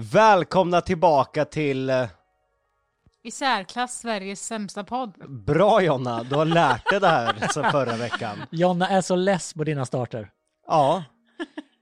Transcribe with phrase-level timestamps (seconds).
[0.00, 1.90] Välkomna tillbaka till...
[1.90, 2.08] eh,
[3.22, 5.12] I särklass Sveriges sämsta podd.
[5.44, 8.38] Bra Jonna, du har lärt dig det här sen förra veckan.
[8.50, 10.30] Jonna är så less på dina starter.
[10.66, 11.04] Ja.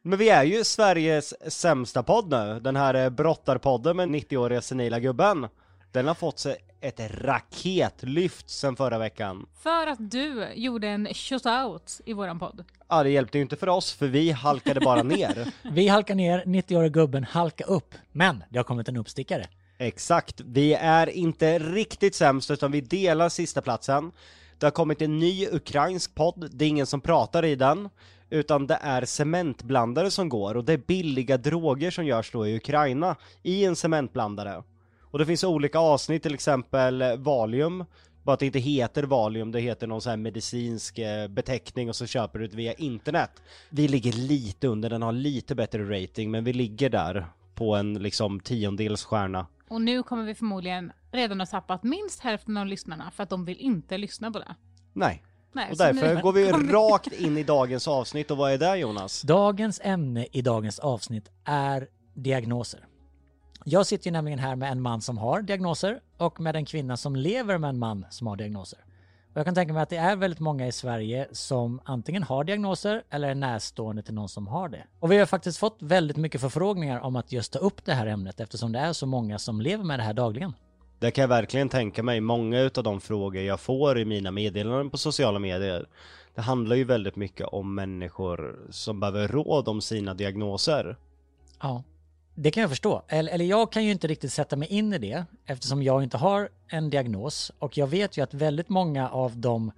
[0.03, 2.61] Men vi är ju Sveriges sämsta podd nu.
[2.61, 5.49] Den här eh, brottarpodden med 90-åriga senila gubben.
[5.93, 9.47] Den har fått sig ett raketlyft sen förra veckan.
[9.63, 12.65] För att du gjorde en shoutout i våran podd.
[12.89, 15.53] Ja, det hjälpte ju inte för oss för vi halkade bara ner.
[15.63, 17.95] Vi halkar ner, 90-åriga gubben halkar upp.
[18.13, 19.47] Men det har kommit en uppstickare.
[19.79, 24.13] Exakt, vi är inte riktigt sämst utan vi delar sista platsen.
[24.59, 27.89] Det har kommit en ny ukrainsk podd, det är ingen som pratar i den.
[28.31, 32.57] Utan det är cementblandare som går och det är billiga droger som görs då i
[32.57, 34.63] Ukraina i en cementblandare.
[35.17, 37.85] Och det finns olika avsnitt, till exempel eh, Valium.
[38.23, 41.97] Bara att det inte heter Valium, det heter någon sån här medicinsk eh, beteckning och
[41.97, 43.31] så köper du det via internet.
[43.71, 47.95] Vi ligger lite under, den har lite bättre rating men vi ligger där på en
[47.95, 49.47] liksom tiondels stjärna.
[49.69, 53.45] Och nu kommer vi förmodligen redan ha tappat minst hälften av lyssnarna för att de
[53.45, 54.55] vill inte lyssna på det.
[54.93, 55.23] Nej.
[55.53, 58.77] Nej, Och därför nu går vi rakt in i dagens avsnitt och vad är det
[58.77, 59.23] Jonas?
[59.23, 62.87] Dagens ämne i dagens avsnitt är diagnoser.
[63.69, 66.97] Jag sitter ju nämligen här med en man som har diagnoser och med en kvinna
[66.97, 68.79] som lever med en man som har diagnoser.
[69.33, 72.45] Och jag kan tänka mig att det är väldigt många i Sverige som antingen har
[72.45, 74.85] diagnoser eller är närstående till någon som har det.
[75.01, 78.07] Och vi har faktiskt fått väldigt mycket förfrågningar om att just ta upp det här
[78.07, 80.53] ämnet eftersom det är så många som lever med det här dagligen.
[80.99, 82.21] Det kan jag verkligen tänka mig.
[82.21, 85.87] Många utav de frågor jag får i mina meddelanden på sociala medier
[86.35, 90.97] Det handlar ju väldigt mycket om människor som behöver råd om sina diagnoser.
[91.63, 91.83] Ja,
[92.39, 93.03] det kan jag förstå.
[93.09, 96.17] Eller, eller jag kan ju inte riktigt sätta mig in i det eftersom jag inte
[96.17, 99.73] har en diagnos och jag vet ju att väldigt många av de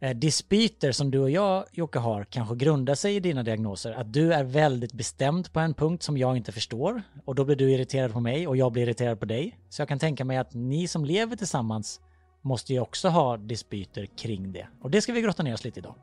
[0.00, 3.92] eh, dispyter som du och jag Jocke har kanske grundar sig i dina diagnoser.
[3.92, 7.56] Att du är väldigt bestämd på en punkt som jag inte förstår och då blir
[7.56, 9.58] du irriterad på mig och jag blir irriterad på dig.
[9.68, 12.00] Så jag kan tänka mig att ni som lever tillsammans
[12.42, 14.66] måste ju också ha dispyter kring det.
[14.80, 15.94] Och det ska vi grotta ner oss lite idag.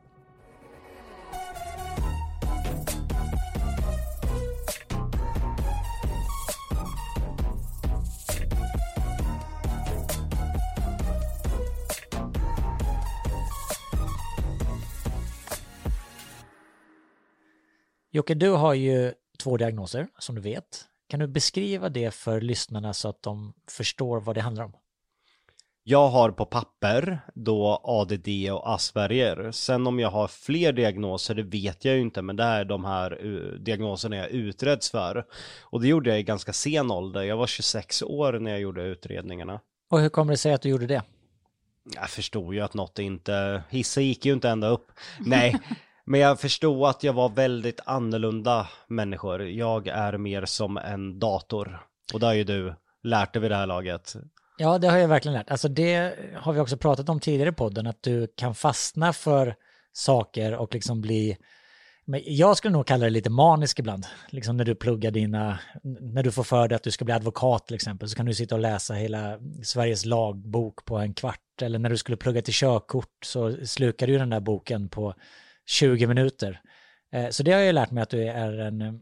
[18.14, 20.84] Jocke, du har ju två diagnoser som du vet.
[21.08, 24.72] Kan du beskriva det för lyssnarna så att de förstår vad det handlar om?
[25.82, 29.50] Jag har på papper då ADD och Asperger.
[29.52, 32.84] Sen om jag har fler diagnoser, det vet jag ju inte, men det är de
[32.84, 35.26] här uh, diagnoserna jag utreds för.
[35.60, 37.22] Och det gjorde jag i ganska sen ålder.
[37.22, 39.60] Jag var 26 år när jag gjorde utredningarna.
[39.90, 41.02] Och hur kommer det sig att du gjorde det?
[41.94, 44.92] Jag förstod ju att något inte, hissen gick ju inte ända upp.
[45.18, 45.56] Nej,
[46.04, 49.42] men jag förstod att jag var väldigt annorlunda människor.
[49.42, 51.86] Jag är mer som en dator.
[52.14, 54.16] Och det har ju du lärt dig vid det här laget.
[54.58, 55.50] Ja, det har jag verkligen lärt.
[55.50, 59.54] Alltså det har vi också pratat om tidigare i podden, att du kan fastna för
[59.92, 61.36] saker och liksom bli
[62.04, 64.06] men jag skulle nog kalla det lite manisk ibland.
[64.30, 67.66] Liksom när du pluggar dina, när du får för dig att du ska bli advokat
[67.66, 71.62] till exempel, så kan du sitta och läsa hela Sveriges lagbok på en kvart.
[71.62, 75.14] Eller när du skulle plugga till körkort så slukar du den där boken på
[75.66, 76.60] 20 minuter.
[77.12, 78.92] Eh, så det har jag lärt mig att du är en, eh,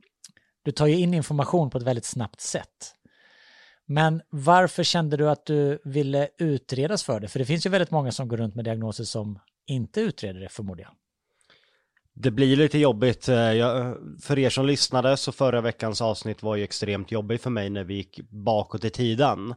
[0.62, 2.94] du tar ju in information på ett väldigt snabbt sätt.
[3.86, 7.28] Men varför kände du att du ville utredas för det?
[7.28, 10.48] För det finns ju väldigt många som går runt med diagnoser som inte utreder det
[10.48, 10.92] förmodar jag.
[12.14, 13.28] Det blir lite jobbigt.
[13.28, 17.50] Eh, jag, för er som lyssnade så förra veckans avsnitt var ju extremt jobbigt för
[17.50, 19.54] mig när vi gick bakåt i tiden.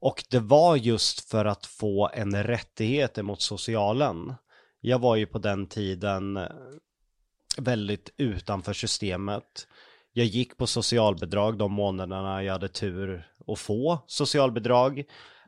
[0.00, 4.34] Och det var just för att få en rättighet emot socialen.
[4.80, 6.48] Jag var ju på den tiden eh,
[7.58, 9.68] väldigt utanför systemet.
[10.12, 15.04] Jag gick på socialbidrag de månaderna jag hade tur att få socialbidrag.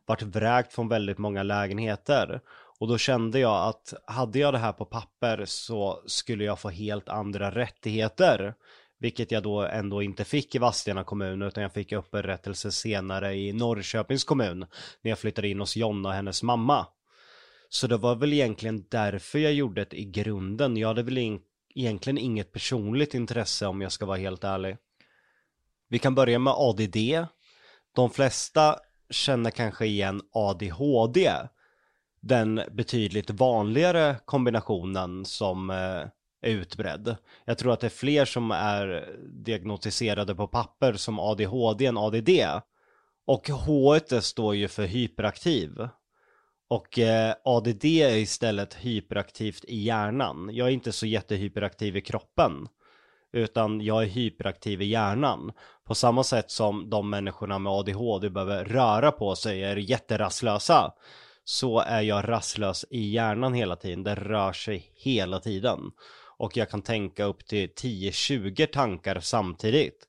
[0.06, 2.40] Vart vräkt från väldigt många lägenheter.
[2.78, 6.68] Och då kände jag att hade jag det här på papper så skulle jag få
[6.68, 8.54] helt andra rättigheter.
[8.98, 13.52] Vilket jag då ändå inte fick i Vadstena kommun utan jag fick upprättelse senare i
[13.52, 14.58] Norrköpings kommun.
[15.02, 16.86] När jag flyttade in hos Jonna och hennes mamma.
[17.72, 20.76] Så det var väl egentligen därför jag gjorde det i grunden.
[20.76, 21.40] Jag hade väl in,
[21.74, 24.76] egentligen inget personligt intresse om jag ska vara helt ärlig.
[25.88, 27.26] Vi kan börja med ADD.
[27.94, 28.76] De flesta
[29.10, 31.32] känner kanske igen ADHD.
[32.20, 35.76] Den betydligt vanligare kombinationen som eh,
[36.42, 37.16] är utbredd.
[37.44, 42.30] Jag tror att det är fler som är diagnostiserade på papper som ADHD än ADD.
[43.26, 45.70] Och H står ju för hyperaktiv.
[46.70, 50.50] Och eh, ADD är istället hyperaktivt i hjärnan.
[50.52, 52.68] Jag är inte så jättehyperaktiv i kroppen.
[53.32, 55.52] utan jag är hyperaktiv i hjärnan.
[55.84, 60.92] På samma sätt som de människorna med ADHD behöver röra på sig, är jätterastlösa,
[61.44, 64.02] så är jag rastlös i hjärnan hela tiden.
[64.02, 65.80] Det rör sig hela tiden.
[66.38, 70.06] Och jag kan tänka upp till 10-20 tankar samtidigt.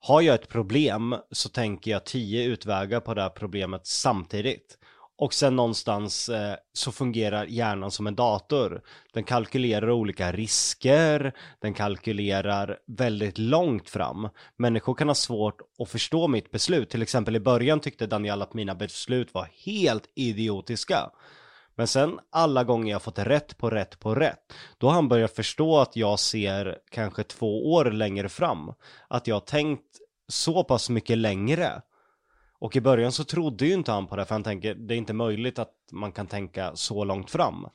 [0.00, 4.79] Har jag ett problem så tänker jag 10 utvägar på det här problemet samtidigt.
[5.20, 8.82] Och sen någonstans eh, så fungerar hjärnan som en dator.
[9.12, 14.28] Den kalkylerar olika risker, den kalkylerar väldigt långt fram.
[14.56, 16.90] Människor kan ha svårt att förstå mitt beslut.
[16.90, 21.10] Till exempel i början tyckte Daniel att mina beslut var helt idiotiska.
[21.74, 25.36] Men sen alla gånger jag fått rätt på rätt på rätt, då har han börjat
[25.36, 28.72] förstå att jag ser kanske två år längre fram.
[29.08, 29.86] Att jag har tänkt
[30.28, 31.82] så pass mycket längre.
[32.60, 34.98] Och i början så trodde ju inte han på det, för han tänker det är
[34.98, 37.66] inte möjligt att man kan tänka så långt fram.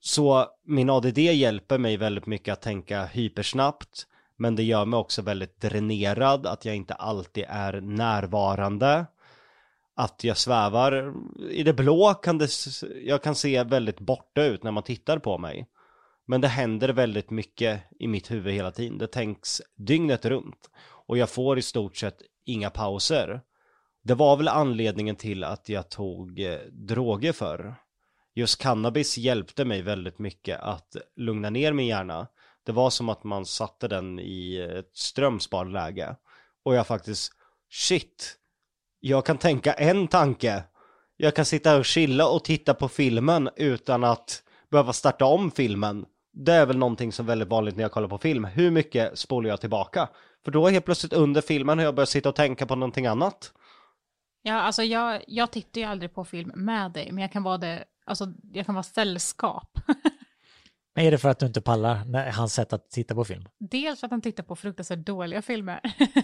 [0.00, 5.22] Så min ADD hjälper mig väldigt mycket att tänka hypersnabbt, men det gör mig också
[5.22, 9.06] väldigt dränerad, att jag inte alltid är närvarande.
[9.94, 11.14] Att jag svävar
[11.50, 12.48] i det blå kan det,
[13.04, 15.68] jag kan se väldigt borta ut när man tittar på mig.
[16.26, 18.98] Men det händer väldigt mycket i mitt huvud hela tiden.
[18.98, 20.70] Det tänks dygnet runt.
[21.06, 23.40] Och jag får i stort sett inga pauser.
[24.02, 27.74] Det var väl anledningen till att jag tog eh, droger förr
[28.34, 32.26] Just cannabis hjälpte mig väldigt mycket att lugna ner min hjärna.
[32.66, 36.16] Det var som att man satte den i ett strömsparläge.
[36.64, 37.32] Och jag faktiskt,
[37.70, 38.36] shit,
[39.00, 40.64] jag kan tänka en tanke.
[41.16, 46.06] Jag kan sitta och chilla och titta på filmen utan att behöva starta om filmen.
[46.32, 48.44] Det är väl någonting som är väldigt vanligt när jag kollar på film.
[48.44, 50.08] Hur mycket spolar jag tillbaka?
[50.44, 53.52] För då helt plötsligt under filmen har jag börjat sitta och tänka på någonting annat.
[54.42, 57.58] Ja, alltså jag, jag tittar ju aldrig på film med dig, men jag kan vara
[57.58, 59.78] det, alltså jag kan vara sällskap.
[60.94, 63.44] Men är det för att du inte pallar när, hans sätt att titta på film?
[63.58, 65.80] Dels för att han tittar på fruktansvärt dåliga filmer.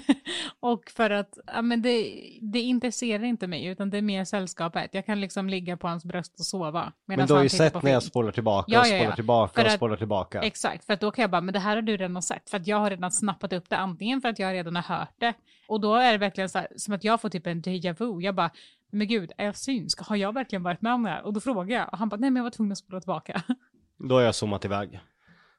[0.60, 4.90] och för att, ja men det, det intresserar inte mig, utan det är mer sällskapet.
[4.94, 6.92] Jag kan liksom ligga på hans bröst och sova.
[7.06, 8.98] Men du har ju sett när jag spolar tillbaka Ja, och ja, ja.
[9.00, 10.40] spolar tillbaka För och att- spolar tillbaka.
[10.42, 12.56] Exakt, för att då kan jag bara, men det här har du redan sett, för
[12.56, 15.34] att jag har redan snappat upp det, antingen för att jag redan har hört det,
[15.68, 18.20] och då är det verkligen så här, som att jag får typ en déjà vu,
[18.22, 18.50] jag bara,
[18.92, 20.00] men gud, är jag synsk?
[20.00, 21.22] Har jag verkligen varit med om det här?
[21.22, 23.42] Och då frågar jag, och han bara, nej men jag var tvungen att spola tillbaka.
[23.98, 25.00] Då har jag zoomat iväg.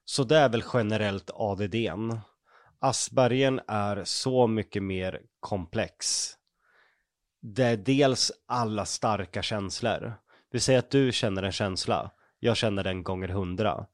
[0.05, 2.19] Så det är väl generellt ADDn.
[2.79, 6.29] Aspergen är så mycket mer komplex.
[7.41, 10.13] Det är dels alla starka känslor.
[10.51, 12.11] Vi säger att du känner en känsla.
[12.39, 13.85] Jag känner den gånger hundra.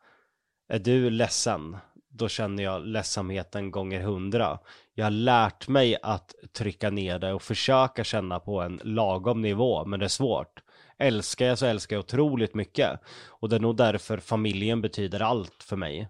[0.67, 1.77] Är du ledsen?
[2.09, 4.59] Då känner jag ledsamheten gånger hundra.
[4.93, 9.85] Jag har lärt mig att trycka ner det och försöka känna på en lagom nivå,
[9.85, 10.61] men det är svårt.
[10.99, 12.99] Älskar jag så älskar jag otroligt mycket.
[13.27, 16.09] Och det är nog därför familjen betyder allt för mig.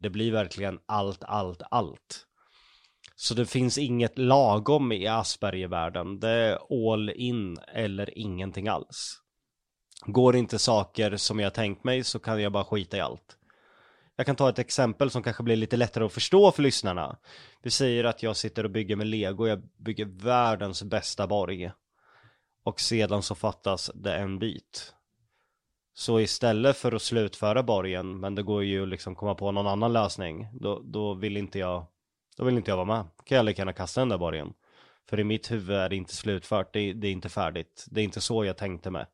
[0.00, 2.26] Det blir verkligen allt, allt, allt.
[3.16, 6.20] Så det finns inget lagom i Aspergervärlden.
[6.20, 6.58] Det är
[6.92, 9.20] all in eller ingenting alls.
[10.06, 13.36] Går inte saker som jag tänkt mig så kan jag bara skita i allt.
[14.16, 17.18] Jag kan ta ett exempel som kanske blir lite lättare att förstå för lyssnarna.
[17.62, 21.70] Vi säger att jag sitter och bygger med lego, jag bygger världens bästa borg.
[22.64, 24.94] Och sedan så fattas det en bit.
[25.94, 29.92] Så istället för att slutföra borgen, men det går ju liksom komma på någon annan
[29.92, 31.86] lösning, då, då vill inte jag
[32.36, 33.04] då vill inte jag vara med.
[33.24, 34.54] Kan jag lika gärna kasta den där borgen.
[35.08, 37.86] För i mitt huvud är det inte slutfört, det, är- det är inte färdigt.
[37.90, 39.06] Det är inte så jag tänkte med.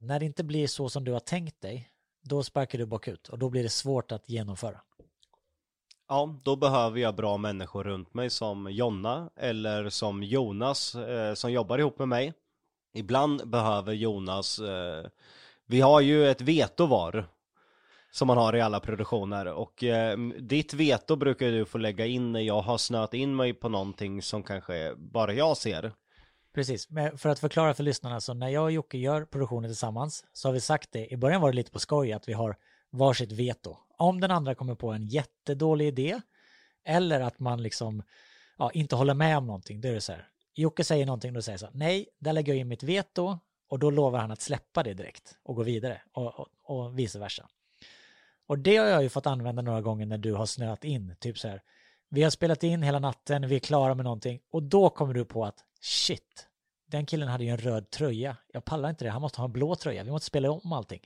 [0.00, 1.90] När det inte blir så som du har tänkt dig,
[2.22, 4.80] då sparkar du bakut och då blir det svårt att genomföra.
[6.08, 11.52] Ja, då behöver jag bra människor runt mig som Jonna eller som Jonas eh, som
[11.52, 12.32] jobbar ihop med mig.
[12.94, 15.06] Ibland behöver Jonas, eh,
[15.66, 17.26] vi har ju ett veto var
[18.10, 22.32] som man har i alla produktioner och eh, ditt veto brukar du få lägga in
[22.32, 25.92] när jag har snöat in mig på någonting som kanske bara jag ser.
[26.54, 30.24] Precis, men för att förklara för lyssnarna, så när jag och Jocke gör produktionen tillsammans
[30.32, 32.56] så har vi sagt det, i början var det lite på skoj att vi har
[32.96, 33.76] varsitt veto.
[33.98, 36.20] Om den andra kommer på en jättedålig idé
[36.84, 38.02] eller att man liksom
[38.58, 40.28] ja, inte håller med om någonting, då är det så här.
[40.54, 43.38] Jocke säger någonting, då säger jag så här, nej, där lägger jag in mitt veto
[43.68, 47.18] och då lovar han att släppa det direkt och gå vidare och, och, och vice
[47.18, 47.48] versa.
[48.46, 51.38] Och det har jag ju fått använda några gånger när du har snöat in, typ
[51.38, 51.62] så här.
[52.08, 55.24] Vi har spelat in hela natten, vi är klara med någonting och då kommer du
[55.24, 56.48] på att shit,
[56.86, 58.36] den killen hade ju en röd tröja.
[58.52, 60.04] Jag pallar inte det, han måste ha en blå tröja.
[60.04, 61.00] Vi måste spela om allting.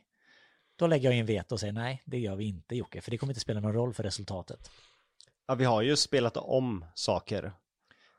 [0.81, 3.19] Då lägger jag in veto och säger nej, det gör vi inte Jocke, för det
[3.19, 4.71] kommer inte spela någon roll för resultatet.
[5.47, 7.53] Ja, vi har ju spelat om saker.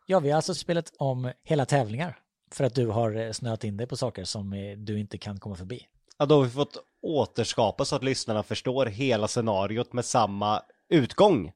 [0.06, 2.20] Ja, vi har alltså spelat om hela tävlingar
[2.52, 5.40] för att du har eh, snöat in dig på saker som eh, du inte kan
[5.40, 5.88] komma förbi.
[6.18, 11.52] Ja, då har vi fått återskapa så att lyssnarna förstår hela scenariot med samma utgång.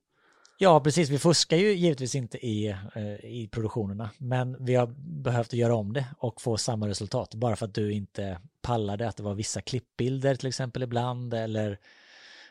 [0.57, 1.09] Ja, precis.
[1.09, 4.87] Vi fuskar ju givetvis inte i, eh, i produktionerna, men vi har
[5.23, 7.35] behövt göra om det och få samma resultat.
[7.35, 11.79] Bara för att du inte pallade att det var vissa klippbilder till exempel ibland eller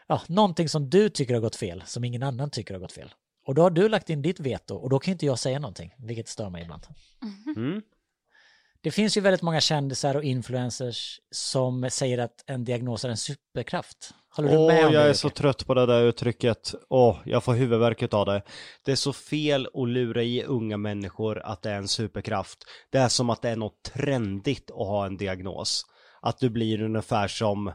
[0.06, 3.14] ja, någonting som du tycker har gått fel, som ingen annan tycker har gått fel.
[3.46, 5.94] Och då har du lagt in ditt veto och då kan inte jag säga någonting,
[5.99, 6.87] vilket stör mig ibland.
[7.56, 7.82] Mm.
[8.84, 13.16] Det finns ju väldigt många kändisar och influencers som säger att en diagnos är en
[13.16, 14.10] superkraft.
[14.36, 14.98] Håller du Åh, med om det?
[14.98, 16.74] jag är så trött på det där uttrycket.
[16.88, 18.42] Åh, jag får huvudvärk av det.
[18.84, 22.58] Det är så fel att lura i unga människor att det är en superkraft.
[22.90, 25.86] Det är som att det är något trendigt att ha en diagnos.
[26.22, 27.72] Att du blir ungefär som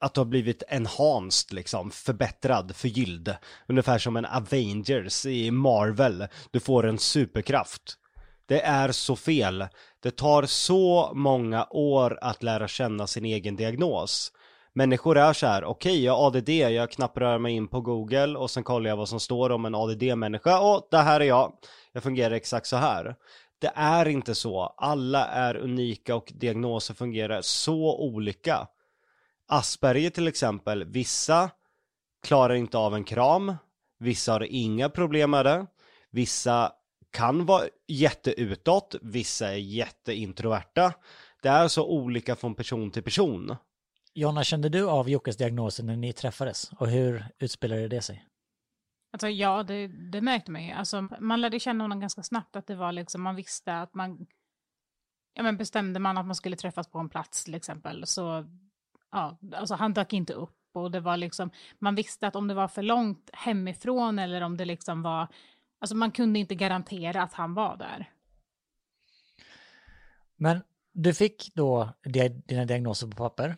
[0.00, 3.36] att du har blivit enhanced liksom, förbättrad, förgylld.
[3.68, 6.26] Ungefär som en Avengers i Marvel.
[6.50, 7.98] Du får en superkraft.
[8.46, 9.66] Det är så fel.
[10.02, 14.32] Det tar så många år att lära känna sin egen diagnos.
[14.72, 18.50] Människor är så här, okej jag har ADD, jag knappar mig in på Google och
[18.50, 21.52] sen kollar jag vad som står om en ADD-människa och det här är jag.
[21.92, 23.16] Jag fungerar exakt så här.
[23.58, 24.74] Det är inte så.
[24.76, 28.68] Alla är unika och diagnoser fungerar så olika.
[29.48, 31.50] Asperger till exempel, vissa
[32.22, 33.54] klarar inte av en kram,
[33.98, 35.66] vissa har inga problem med det,
[36.10, 36.72] vissa
[37.10, 40.94] kan vara jätteutåt, vissa är jätteintroverta.
[41.42, 43.56] Det är så olika från person till person.
[44.14, 46.70] Jonna, kände du av Jockes diagnoser när ni träffades?
[46.78, 48.26] Och hur utspelade det sig?
[49.12, 50.72] Alltså ja, det, det märkte man ju.
[50.72, 54.26] Alltså, man lärde känna honom ganska snabbt att det var liksom, man visste att man,
[55.34, 58.46] ja men bestämde man att man skulle träffas på en plats till exempel, så,
[59.12, 62.54] ja, alltså han dök inte upp och det var liksom, man visste att om det
[62.54, 65.28] var för långt hemifrån eller om det liksom var,
[65.86, 68.10] alltså man kunde inte garantera att han var där.
[70.36, 70.60] Men
[70.92, 73.56] du fick då di- dina diagnoser på papper.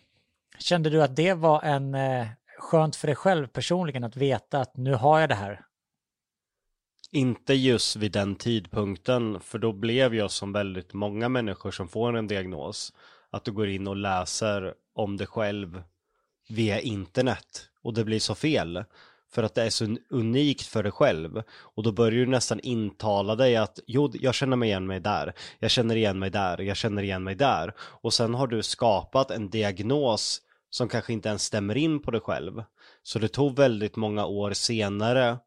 [0.58, 4.76] Kände du att det var en eh, skönt för dig själv personligen att veta att
[4.76, 5.64] nu har jag det här?
[7.10, 12.16] Inte just vid den tidpunkten, för då blev jag som väldigt många människor som får
[12.16, 12.92] en diagnos,
[13.30, 15.82] att du går in och läser om dig själv
[16.48, 18.84] via internet och det blir så fel.
[19.30, 21.42] För att det är så unikt för dig själv.
[21.60, 25.32] Och då börjar du nästan intala dig att jo, jag känner mig igen mig där.
[25.58, 26.58] Jag känner igen mig där.
[26.58, 27.74] Jag känner igen mig där.
[27.78, 32.20] Och sen har du skapat en diagnos som kanske inte ens stämmer in på dig
[32.20, 32.62] själv.
[33.02, 35.38] Så det tog väldigt många år senare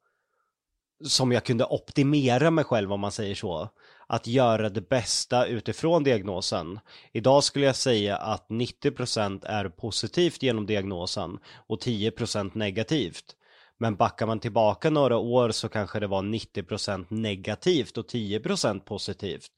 [1.04, 3.70] som jag kunde optimera mig själv om man säger så.
[4.08, 6.80] Att göra det bästa utifrån diagnosen.
[7.14, 13.36] Idag skulle jag säga att 90% är positivt genom diagnosen och 10% negativt.
[13.82, 19.50] Men backar man tillbaka några år så kanske det var 90% negativt och 10% positivt.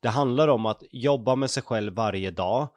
[0.00, 2.68] Det handlar om att jobba med sig själv varje dag,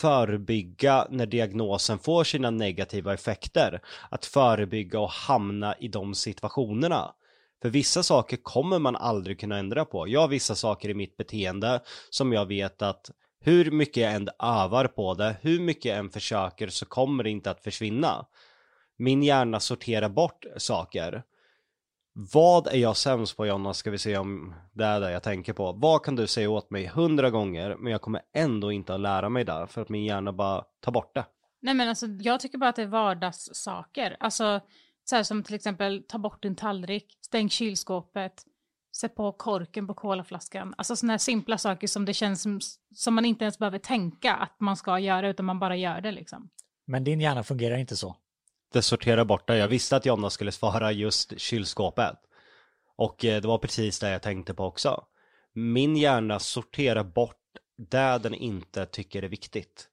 [0.00, 7.14] förebygga när diagnosen får sina negativa effekter, att förebygga och hamna i de situationerna.
[7.62, 10.08] För vissa saker kommer man aldrig kunna ändra på.
[10.08, 13.10] Jag har vissa saker i mitt beteende som jag vet att
[13.40, 17.30] hur mycket jag än övar på det, hur mycket jag än försöker så kommer det
[17.30, 18.26] inte att försvinna.
[18.96, 21.22] Min hjärna sorterar bort saker.
[22.32, 25.52] Vad är jag sämst på Jonna, ska vi se om det är det jag tänker
[25.52, 25.72] på.
[25.72, 29.28] Vad kan du säga åt mig hundra gånger, men jag kommer ändå inte att lära
[29.28, 31.24] mig där för att min hjärna bara tar bort det.
[31.62, 34.16] Nej men alltså jag tycker bara att det är vardagssaker.
[34.20, 34.60] Alltså
[35.04, 38.44] så här som till exempel ta bort din tallrik, stäng kylskåpet,
[38.96, 40.74] sätt på korken på colaflaskan.
[40.78, 42.60] Alltså sådana här simpla saker som det känns som,
[42.94, 46.12] som man inte ens behöver tänka att man ska göra utan man bara gör det
[46.12, 46.50] liksom.
[46.86, 48.16] Men din hjärna fungerar inte så.
[48.76, 49.56] Det sortera bort det.
[49.56, 52.16] Jag visste att Jonna skulle svara just kylskåpet.
[52.96, 55.04] Och eh, det var precis det jag tänkte på också.
[55.52, 57.42] Min hjärna sorterar bort
[57.90, 59.88] det den inte tycker är viktigt.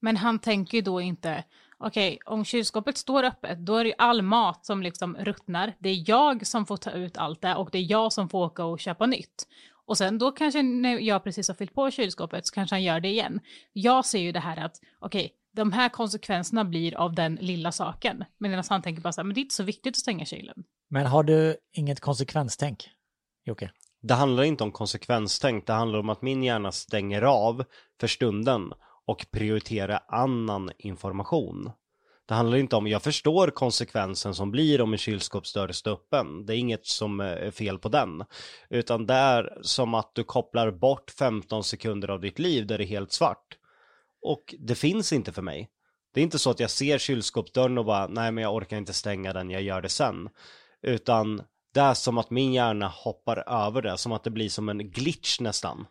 [0.00, 1.44] Men han tänker ju då inte,
[1.78, 5.76] okej, om kylskåpet står öppet, då är det ju all mat som liksom ruttnar.
[5.78, 8.44] Det är jag som får ta ut allt det och det är jag som får
[8.44, 9.46] åka och köpa nytt.
[9.86, 13.00] Och sen då kanske när jag precis har fyllt på kylskåpet så kanske han gör
[13.00, 13.40] det igen.
[13.72, 18.24] Jag ser ju det här att, okej, de här konsekvenserna blir av den lilla saken.
[18.38, 20.64] Medan han tänker bara så här, men det är inte så viktigt att stänga kylen.
[20.90, 22.88] Men har du inget konsekvenstänk,
[23.44, 23.70] Jocke?
[24.02, 27.64] Det handlar inte om konsekvenstänk, det handlar om att min hjärna stänger av
[28.00, 28.72] för stunden
[29.06, 31.70] och prioriterar annan information.
[32.26, 36.46] Det handlar inte om, jag förstår konsekvensen som blir om en kylskåpsdörr står öppen.
[36.46, 38.24] Det är inget som är fel på den.
[38.70, 42.84] Utan det är som att du kopplar bort 15 sekunder av ditt liv där det
[42.84, 43.58] är helt svart.
[44.22, 45.68] Och det finns inte för mig.
[46.14, 48.92] Det är inte så att jag ser kylskåpsdörren och bara, nej men jag orkar inte
[48.92, 50.28] stänga den, jag gör det sen.
[50.82, 51.42] Utan
[51.74, 54.90] det är som att min hjärna hoppar över det, som att det blir som en
[54.90, 55.86] glitch nästan.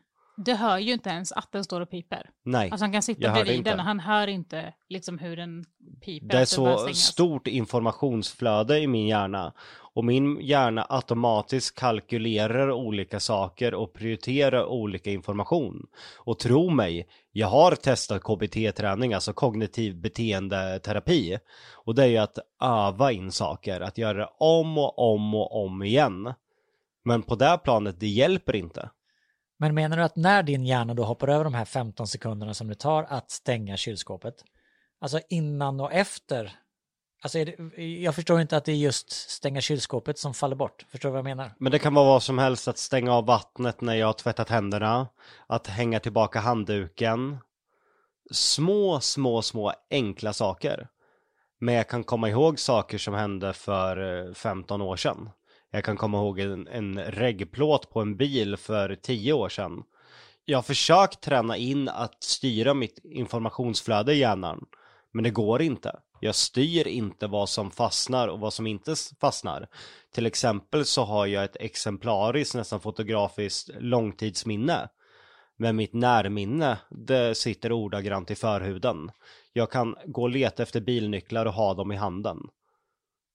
[0.45, 2.29] Du hör ju inte ens att den står och piper.
[2.43, 5.65] Nej, Alltså han kan sitta bredvid den och han hör inte liksom hur den
[6.05, 6.27] piper.
[6.27, 9.53] det är så stort informationsflöde i min hjärna.
[9.93, 15.87] Och min hjärna automatiskt kalkylerar olika saker och prioriterar olika information.
[16.17, 21.37] Och tro mig, jag har testat KBT-träning, alltså kognitiv beteendeterapi.
[21.73, 25.65] Och det är ju att öva in saker, att göra det om och om och
[25.65, 26.33] om igen.
[27.03, 28.89] Men på det planet, det hjälper inte.
[29.61, 32.67] Men menar du att när din hjärna då hoppar över de här 15 sekunderna som
[32.67, 34.35] det tar att stänga kylskåpet,
[35.01, 36.51] alltså innan och efter,
[37.21, 40.85] alltså är det, jag förstår inte att det är just stänga kylskåpet som faller bort.
[40.89, 41.51] Förstår du vad jag menar?
[41.59, 44.49] Men det kan vara vad som helst, att stänga av vattnet när jag har tvättat
[44.49, 45.07] händerna,
[45.47, 47.37] att hänga tillbaka handduken.
[48.31, 50.87] Små, små, små enkla saker.
[51.59, 55.29] Men jag kan komma ihåg saker som hände för eh, 15 år sedan.
[55.71, 59.83] Jag kan komma ihåg en, en reggplåt på en bil för tio år sedan.
[60.45, 64.65] Jag har försökt träna in att styra mitt informationsflöde i hjärnan.
[65.11, 65.99] Men det går inte.
[66.19, 69.67] Jag styr inte vad som fastnar och vad som inte fastnar.
[70.13, 74.89] Till exempel så har jag ett exemplariskt, nästan fotografiskt långtidsminne.
[75.57, 79.11] Men mitt närminne, det sitter ordagrant i förhuden.
[79.53, 82.37] Jag kan gå och leta efter bilnycklar och ha dem i handen.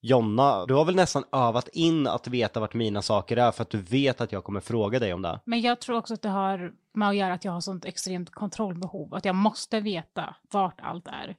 [0.08, 3.70] Jonna, du har väl nästan övat in att veta vart mina saker är för att
[3.70, 5.40] du vet att jag kommer fråga dig om det.
[5.44, 8.30] Men jag tror också att det har med att göra att jag har sånt extremt
[8.30, 9.14] kontrollbehov.
[9.14, 11.36] Att jag måste veta vart allt är.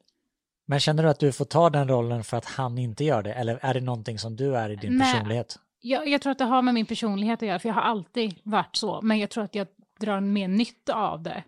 [0.65, 3.33] Men känner du att du får ta den rollen för att han inte gör det?
[3.33, 5.13] Eller är det någonting som du är i din Nej.
[5.13, 5.59] personlighet?
[5.81, 8.39] Jag, jag tror att det har med min personlighet att göra, för jag har alltid
[8.43, 9.01] varit så.
[9.01, 9.67] Men jag tror att jag
[9.99, 11.43] drar mer nytta av det.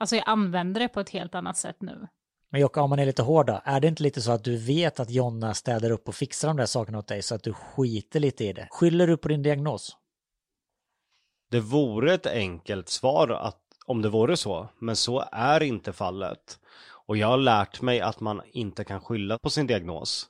[0.00, 2.08] Alltså jag använder det på ett helt annat sätt nu.
[2.50, 4.56] Men Jocke, om man är lite hård då, är det inte lite så att du
[4.56, 7.52] vet att Jonna städar upp och fixar de där sakerna åt dig så att du
[7.52, 8.68] skiter lite i det?
[8.70, 9.96] Skyller du på din diagnos?
[11.50, 16.58] Det vore ett enkelt svar att, om det vore så, men så är inte fallet.
[17.06, 20.26] Och jag har lärt mig att man inte kan skylla på sin diagnos.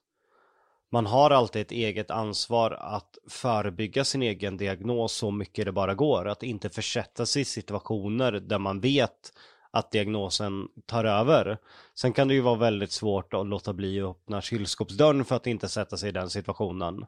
[0.90, 5.94] Man har alltid ett eget ansvar att förebygga sin egen diagnos så mycket det bara
[5.94, 6.28] går.
[6.28, 9.32] Att inte försätta sig i situationer där man vet
[9.70, 11.58] att diagnosen tar över.
[11.94, 15.46] Sen kan det ju vara väldigt svårt att låta bli att öppna kylskåpsdörren för att
[15.46, 17.04] inte sätta sig i den situationen.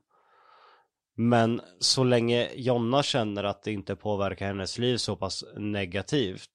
[1.16, 6.50] Men så länge Jonna känner att det inte påverkar hennes liv så pass negativt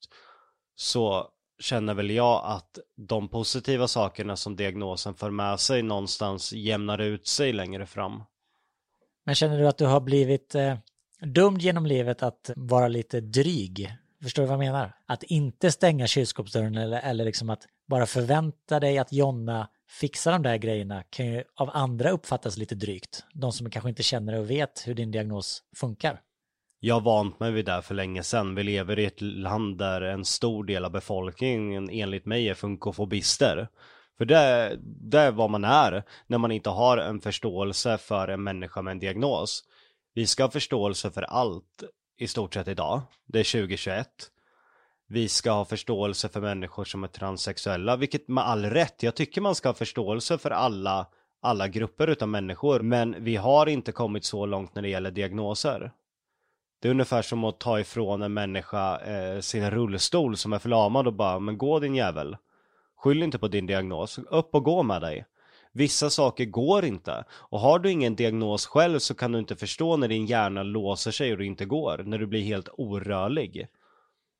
[0.74, 6.98] så känner väl jag att de positiva sakerna som diagnosen för med sig någonstans jämnar
[6.98, 8.22] ut sig längre fram.
[9.24, 10.76] Men känner du att du har blivit eh,
[11.20, 13.96] dömd genom livet att vara lite dryg?
[14.22, 14.92] Förstår du vad jag menar?
[15.06, 19.68] Att inte stänga kylskåpsdörren eller, eller liksom att bara förvänta dig att Jonna
[20.00, 23.24] fixar de där grejerna kan ju av andra uppfattas lite drygt.
[23.34, 26.20] De som kanske inte känner och vet hur din diagnos funkar.
[26.80, 28.54] Jag har vant mig vid det för länge sedan.
[28.54, 33.68] Vi lever i ett land där en stor del av befolkningen enligt mig är funkofobister.
[34.18, 38.42] För det, det är vad man är när man inte har en förståelse för en
[38.42, 39.64] människa med en diagnos.
[40.14, 41.84] Vi ska ha förståelse för allt
[42.16, 43.00] i stort sett idag.
[43.26, 44.08] Det är 2021.
[45.08, 49.02] Vi ska ha förståelse för människor som är transsexuella, vilket med all rätt.
[49.02, 51.06] Jag tycker man ska ha förståelse för alla,
[51.40, 55.92] alla grupper utav människor, men vi har inte kommit så långt när det gäller diagnoser.
[56.80, 61.06] Det är ungefär som att ta ifrån en människa eh, sin rullstol som är förlamad
[61.06, 62.36] och bara, men gå din jävel.
[62.96, 65.24] Skyll inte på din diagnos, upp och gå med dig.
[65.76, 67.24] Vissa saker går inte.
[67.30, 71.10] Och har du ingen diagnos själv så kan du inte förstå när din hjärna låser
[71.10, 71.98] sig och det inte går.
[71.98, 73.68] När du blir helt orörlig.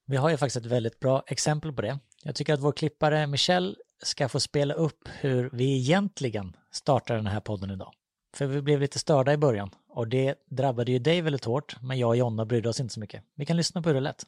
[0.06, 1.98] Vi har ju faktiskt ett väldigt bra exempel på det.
[2.22, 7.26] Jag tycker att vår klippare Michelle ska få spela upp hur vi egentligen startar den
[7.26, 7.92] här podden idag.
[8.36, 11.98] För vi blev lite störda i början och det drabbade ju dig väldigt hårt, men
[11.98, 13.24] jag och Jonna brydde oss inte så mycket.
[13.34, 14.26] Vi kan lyssna på hur det lät.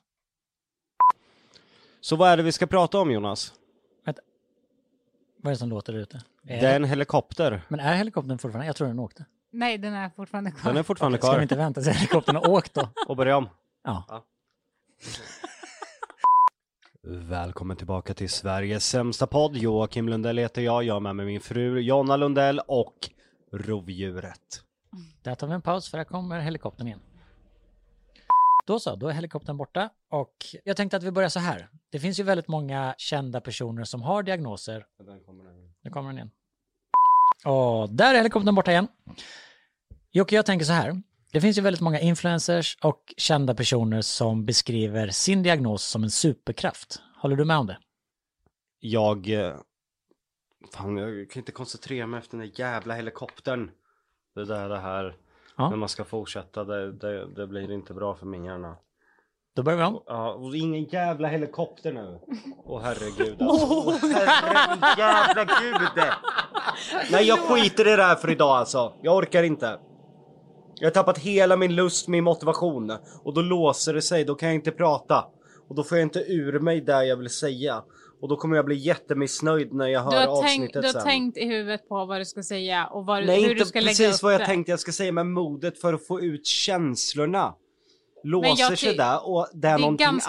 [2.00, 3.52] Så vad är det vi ska prata om Jonas?
[5.42, 6.22] Vad är det som låter där ute?
[6.50, 7.62] Är Det är en helikopter.
[7.68, 8.66] Men är helikoptern fortfarande?
[8.66, 9.24] Jag tror den åkte.
[9.50, 10.70] Nej, den är fortfarande kvar.
[10.70, 11.42] Den är fortfarande Ska vi kvar.
[11.42, 12.88] inte vänta tills helikoptern har åkt då?
[13.08, 13.48] Och börja om.
[13.84, 14.24] Ja.
[17.02, 19.56] Välkommen tillbaka till Sveriges sämsta podd.
[19.56, 20.84] Joakim Lundell heter jag.
[20.84, 23.10] Jag har med mig min fru Jonna Lundell och
[23.52, 24.62] rovdjuret.
[25.22, 27.00] Där tar vi en paus för här kommer helikoptern igen.
[28.66, 30.34] Då så, då är helikoptern borta och
[30.64, 31.68] jag tänkte att vi börjar så här.
[31.90, 34.86] Det finns ju väldigt många kända personer som har diagnoser.
[35.82, 36.30] Nu kommer den igen.
[37.44, 38.88] Och där är helikoptern borta igen.
[40.10, 41.02] Jocke, jag tänker så här.
[41.32, 46.10] Det finns ju väldigt många influencers och kända personer som beskriver sin diagnos som en
[46.10, 47.00] superkraft.
[47.16, 47.78] Håller du med om det?
[48.80, 49.30] Jag...
[49.30, 49.54] eh,
[50.72, 53.70] Fan, jag kan inte koncentrera mig efter den där jävla helikoptern.
[54.34, 55.16] Det där det här.
[55.56, 55.70] Ja.
[55.70, 58.76] När man ska fortsätta, det, det, det blir inte bra för min hjärna.
[59.56, 60.02] Då börjar vi om.
[60.06, 62.18] Ja, och ingen jävla helikopter nu.
[62.66, 63.66] Åh herregud alltså.
[63.66, 65.88] Åh herre jävla gud.
[67.12, 68.92] Nej jag skiter i det här för idag alltså.
[69.02, 69.78] Jag orkar inte.
[70.80, 72.92] Jag har tappat hela min lust, min motivation.
[73.24, 75.24] Och då låser det sig, då kan jag inte prata.
[75.68, 77.82] Och då får jag inte ur mig det jag vill säga.
[78.22, 80.92] Och då kommer jag bli jättemissnöjd när jag hör Du har, avsnittet tänkt, du har
[80.92, 81.02] sen.
[81.02, 83.80] tänkt i huvudet på vad du ska säga och vad, Nej, hur inte du ska
[83.80, 84.46] lägga precis upp vad jag det.
[84.46, 87.54] tänkte jag ska säga med modet för att få ut känslorna.
[88.30, 90.22] Låser sig där och det är, Det är någonting annat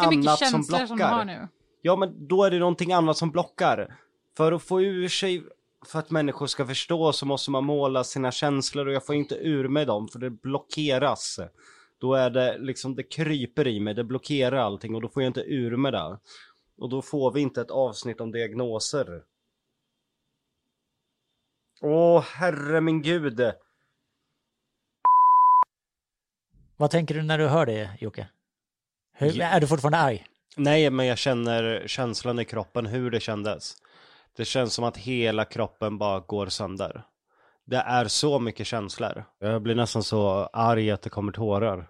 [0.49, 0.85] som blockar.
[0.85, 1.47] som har nu.
[1.81, 3.95] Ja men då är det någonting annat som blockar.
[4.37, 5.43] För att få ur sig,
[5.85, 9.35] för att människor ska förstå så måste man måla sina känslor och jag får inte
[9.35, 11.39] ur mig dem för det blockeras.
[11.97, 15.29] Då är det liksom, det kryper i mig, det blockerar allting och då får jag
[15.29, 16.19] inte ur mig det.
[16.77, 19.23] Och då får vi inte ett avsnitt om diagnoser.
[21.81, 23.51] Åh herre min gud.
[26.79, 28.27] Vad tänker du när du hör det, Jocke?
[29.13, 29.45] Hur, Ja.
[29.45, 30.25] Är du fortfarande arg?
[30.57, 33.75] Nej, men jag känner känslan i kroppen, hur det kändes.
[34.35, 37.03] Det känns som att hela kroppen bara går sönder.
[37.65, 39.23] Det är så mycket känslor.
[39.39, 41.89] Jag blir nästan så arg att det kommer tårar.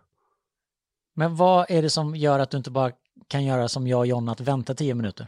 [1.16, 2.92] Men vad är det som gör att du inte bara
[3.28, 5.28] kan göra som jag och Jonna, att vänta tio minuter?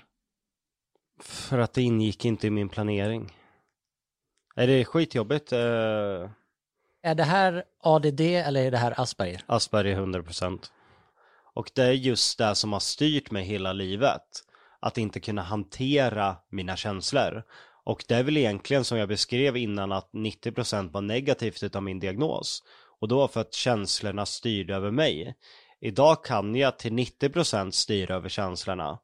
[1.19, 3.33] För att det ingick inte i min planering.
[4.55, 5.53] Är det skitjobbigt?
[7.03, 9.43] Är det här ADD eller är det här Asperger?
[9.45, 10.59] Asperger 100%.
[11.53, 14.23] Och det är just det som har styrt mig hela livet.
[14.79, 17.43] Att inte kunna hantera mina känslor.
[17.83, 21.99] Och det är väl egentligen som jag beskrev innan att 90% var negativt utav min
[21.99, 22.63] diagnos.
[22.99, 25.35] Och då var för att känslorna styrde över mig.
[25.81, 28.99] Idag kan jag till 90% styra över känslorna.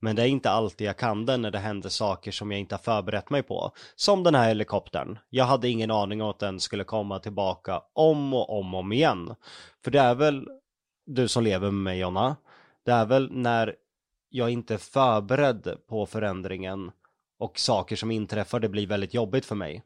[0.00, 2.74] Men det är inte alltid jag kan det när det händer saker som jag inte
[2.74, 3.72] har förberett mig på.
[3.96, 5.18] Som den här helikoptern.
[5.30, 8.92] Jag hade ingen aning om att den skulle komma tillbaka om och om och om
[8.92, 9.34] igen.
[9.84, 10.48] För det är väl
[11.06, 12.36] du som lever med mig Jonna.
[12.84, 13.74] Det är väl när
[14.28, 16.90] jag inte är förberedd på förändringen
[17.38, 19.82] och saker som inträffar, det blir väldigt jobbigt för mig.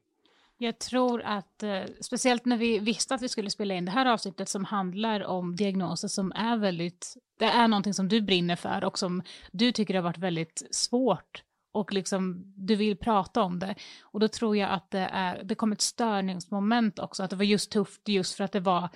[0.63, 4.07] Jag tror att, eh, speciellt när vi visste att vi skulle spela in det här
[4.07, 8.85] avsnittet som handlar om diagnoser som är väldigt, det är någonting som du brinner för
[8.85, 11.43] och som du tycker har varit väldigt svårt
[11.73, 13.75] och liksom du vill prata om det.
[14.03, 17.45] Och då tror jag att det, är, det kom ett störningsmoment också, att det var
[17.45, 18.89] just tufft just för att det var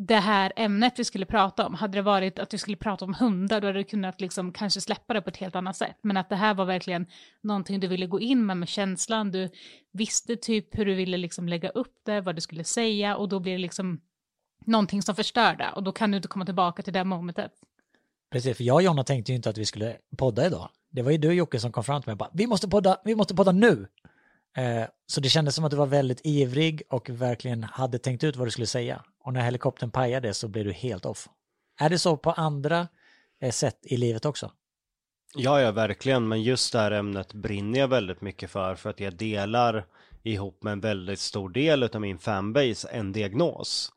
[0.00, 1.74] det här ämnet vi skulle prata om.
[1.74, 4.80] Hade det varit att vi skulle prata om hundar, då hade du kunnat liksom kanske
[4.80, 5.96] släppa det på ett helt annat sätt.
[6.02, 7.06] Men att det här var verkligen
[7.40, 9.30] någonting du ville gå in med med känslan.
[9.30, 9.50] Du
[9.92, 13.40] visste typ hur du ville liksom lägga upp det, vad du skulle säga och då
[13.40, 14.00] blir det liksom
[14.64, 17.52] någonting som förstör det och då kan du inte komma tillbaka till det momentet.
[18.30, 20.70] Precis, för jag och Jonna tänkte ju inte att vi skulle podda idag.
[20.90, 22.96] Det var ju du Jocke som kom fram till mig och bara, vi måste podda,
[23.04, 23.86] vi måste podda nu.
[24.56, 28.36] Eh, så det kändes som att du var väldigt ivrig och verkligen hade tänkt ut
[28.36, 29.04] vad du skulle säga.
[29.24, 31.28] Och när helikoptern pajade så blev du helt off.
[31.80, 32.88] Är det så på andra
[33.40, 34.52] eh, sätt i livet också?
[35.34, 36.28] Ja, ja, verkligen.
[36.28, 38.74] Men just det här ämnet brinner jag väldigt mycket för.
[38.74, 39.86] För att jag delar
[40.22, 43.92] ihop med en väldigt stor del av min fanbase en diagnos.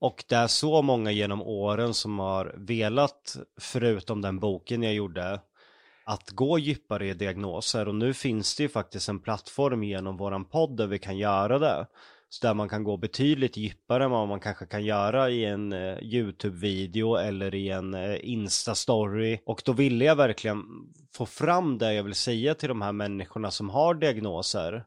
[0.00, 5.40] Och det är så många genom åren som har velat, förutom den boken jag gjorde,
[6.08, 7.88] att gå djupare i diagnoser.
[7.88, 11.58] Och nu finns det ju faktiskt en plattform genom våran podd där vi kan göra
[11.58, 11.86] det.
[12.28, 15.72] Så där man kan gå betydligt djupare än vad man kanske kan göra i en
[15.72, 19.38] eh, YouTube-video eller i en eh, Insta-story.
[19.46, 20.64] Och då ville jag verkligen
[21.14, 24.84] få fram det jag vill säga till de här människorna som har diagnoser.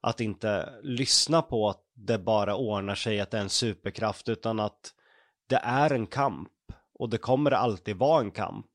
[0.00, 4.60] Att inte lyssna på att det bara ordnar sig, att det är en superkraft, utan
[4.60, 4.92] att
[5.48, 6.48] det är en kamp.
[6.98, 8.66] Och det kommer alltid vara en kamp.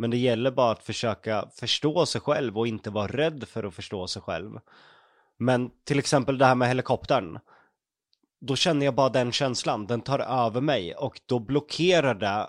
[0.00, 3.74] Men det gäller bara att försöka förstå sig själv och inte vara rädd för att
[3.74, 4.58] förstå sig själv.
[5.36, 7.38] Men till exempel det här med helikoptern.
[8.40, 12.48] Då känner jag bara den känslan, den tar över mig och då blockerar det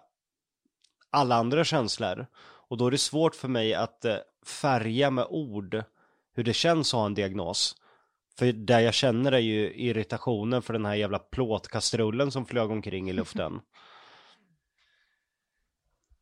[1.10, 2.28] alla andra känslor.
[2.42, 5.84] Och då är det svårt för mig att eh, färga med ord
[6.36, 7.76] hur det känns att ha en diagnos.
[8.40, 13.10] För det jag känner är ju irritationen för den här jävla plåtkastrullen som flög omkring
[13.10, 13.60] i luften.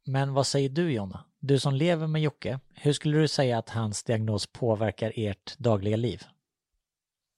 [0.08, 1.24] Men vad säger du Jonna?
[1.40, 5.98] Du som lever med Jocke, hur skulle du säga att hans diagnos påverkar ert dagliga
[5.98, 6.24] liv?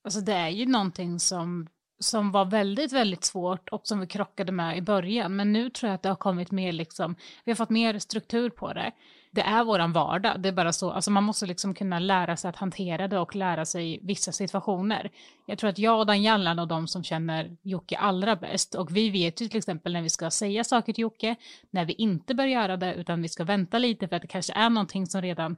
[0.04, 1.68] Alltså det är ju någonting som,
[2.00, 5.36] som var väldigt, väldigt svårt och som vi krockade med i början.
[5.36, 8.50] Men nu tror jag att det har kommit mer liksom, vi har fått mer struktur
[8.50, 8.92] på det.
[9.32, 12.50] Det är våran vardag, det är bara så, alltså man måste liksom kunna lära sig
[12.50, 15.12] att hantera det och lära sig vissa situationer.
[15.46, 19.10] Jag tror att jag och Daniela är de som känner Jocke allra bäst och vi
[19.10, 21.36] vet ju till exempel när vi ska säga saker till Jocke,
[21.70, 24.54] när vi inte bör göra det utan vi ska vänta lite för att det kanske
[24.54, 25.56] är någonting som redan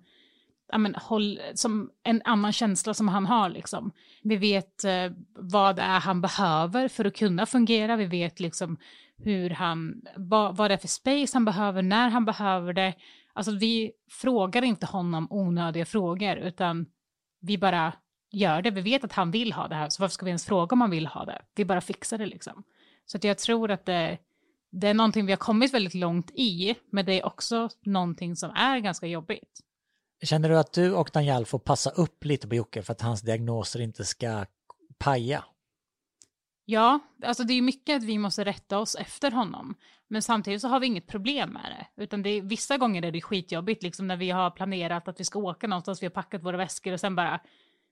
[0.72, 3.50] ja, men, håll, som en annan känsla som han har.
[3.50, 3.92] Liksom.
[4.24, 7.96] Vi vet eh, vad det är han behöver för att kunna fungera.
[7.96, 8.78] Vi vet liksom
[9.18, 12.94] hur han, va, vad det är för space han behöver, när han behöver det.
[13.34, 16.86] Alltså vi frågar inte honom onödiga frågor, utan
[17.42, 17.94] vi bara
[18.32, 18.72] gör det.
[18.72, 20.82] Vi vet att han vill ha det här, så varför ska vi ens fråga om
[20.82, 21.42] han vill ha det?
[21.56, 22.64] Vi bara fixar det liksom.
[23.06, 24.18] Så att jag tror att det,
[24.72, 28.52] det är någonting vi har kommit väldigt långt i, men det är också någonting som
[28.52, 29.60] är ganska jobbigt.
[30.24, 33.22] Känner du att du och Daniel får passa upp lite på Jocke för att hans
[33.22, 34.46] diagnoser inte ska
[34.98, 35.44] paja?
[36.66, 39.76] Ja, alltså det är mycket att vi måste rätta oss efter honom.
[40.08, 41.62] Men samtidigt så har vi inget problem med
[41.96, 42.04] det.
[42.04, 45.24] Utan det är, vissa gånger är det skitjobbigt, liksom när vi har planerat att vi
[45.24, 47.40] ska åka någonstans, vi har packat våra väskor och sen bara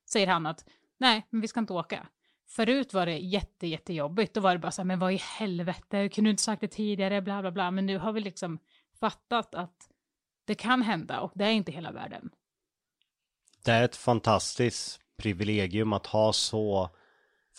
[0.09, 0.65] säger han att
[0.97, 2.07] nej, men vi ska inte åka.
[2.47, 6.09] Förut var det jätte, jättejobbigt, då var det bara så här, men vad i helvete,
[6.09, 7.71] kunde du inte sagt det tidigare, bla bla bla.
[7.71, 8.59] Men nu har vi liksom
[8.99, 9.89] fattat att
[10.45, 12.29] det kan hända och det är inte hela världen.
[13.65, 16.89] Det är ett fantastiskt privilegium att ha så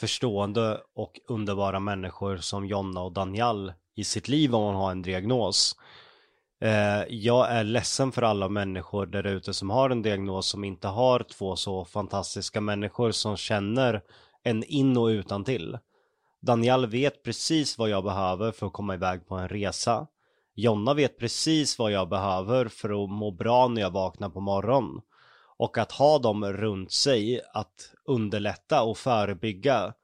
[0.00, 5.02] förstående och underbara människor som Jonna och Daniel i sitt liv om man har en
[5.02, 5.76] diagnos.
[6.60, 10.88] Eh, jag är ledsen för alla människor där ute som har en diagnos som inte
[10.88, 14.02] har två så fantastiska människor som känner
[14.42, 15.78] en in och utan till.
[16.42, 20.06] Daniel vet precis vad jag behöver för att komma iväg på en resa.
[20.54, 25.00] Jonna vet precis vad jag behöver för att må bra när jag vaknar på morgonen.
[25.60, 29.94] Och att ha dem runt sig, att underlätta och förebygga.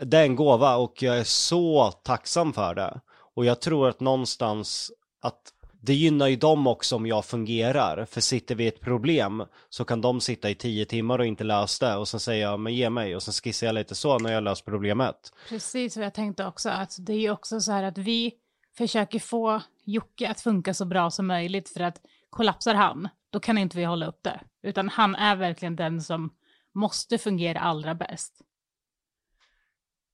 [0.00, 3.00] Det är en gåva och jag är så tacksam för det.
[3.34, 4.92] Och jag tror att någonstans
[5.22, 8.04] att det gynnar ju dem också om jag fungerar.
[8.04, 11.44] För sitter vi i ett problem så kan de sitta i tio timmar och inte
[11.44, 11.96] lösa det.
[11.96, 13.16] Och sen säger jag, men ge mig.
[13.16, 15.32] Och sen skissar jag lite så när jag löst problemet.
[15.48, 18.32] Precis, och jag tänkte också att det är ju också så här att vi
[18.76, 21.68] försöker få Jocke att funka så bra som möjligt.
[21.68, 24.40] För att kollapsar han, då kan inte vi hålla upp det.
[24.62, 26.34] Utan han är verkligen den som
[26.74, 28.42] måste fungera allra bäst.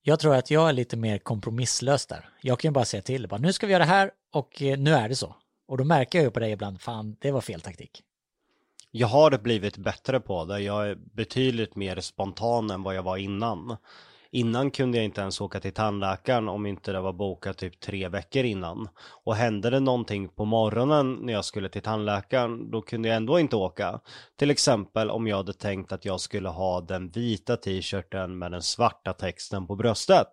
[0.03, 2.29] Jag tror att jag är lite mer kompromisslös där.
[2.41, 4.79] Jag kan ju bara säga till, bara, nu ska vi göra det här och eh,
[4.79, 5.37] nu är det så.
[5.69, 8.03] Och då märker jag ju på dig ibland, fan, det var fel taktik.
[8.91, 10.61] Jag har blivit bättre på det.
[10.61, 13.77] Jag är betydligt mer spontan än vad jag var innan.
[14.35, 18.09] Innan kunde jag inte ens åka till tandläkaren om inte det var bokat typ tre
[18.09, 18.89] veckor innan.
[19.25, 23.41] Och hände det någonting på morgonen när jag skulle till tandläkaren, då kunde jag ändå
[23.41, 24.01] inte åka.
[24.39, 28.63] Till exempel om jag hade tänkt att jag skulle ha den vita t-shirten med den
[28.63, 30.27] svarta texten på bröstet.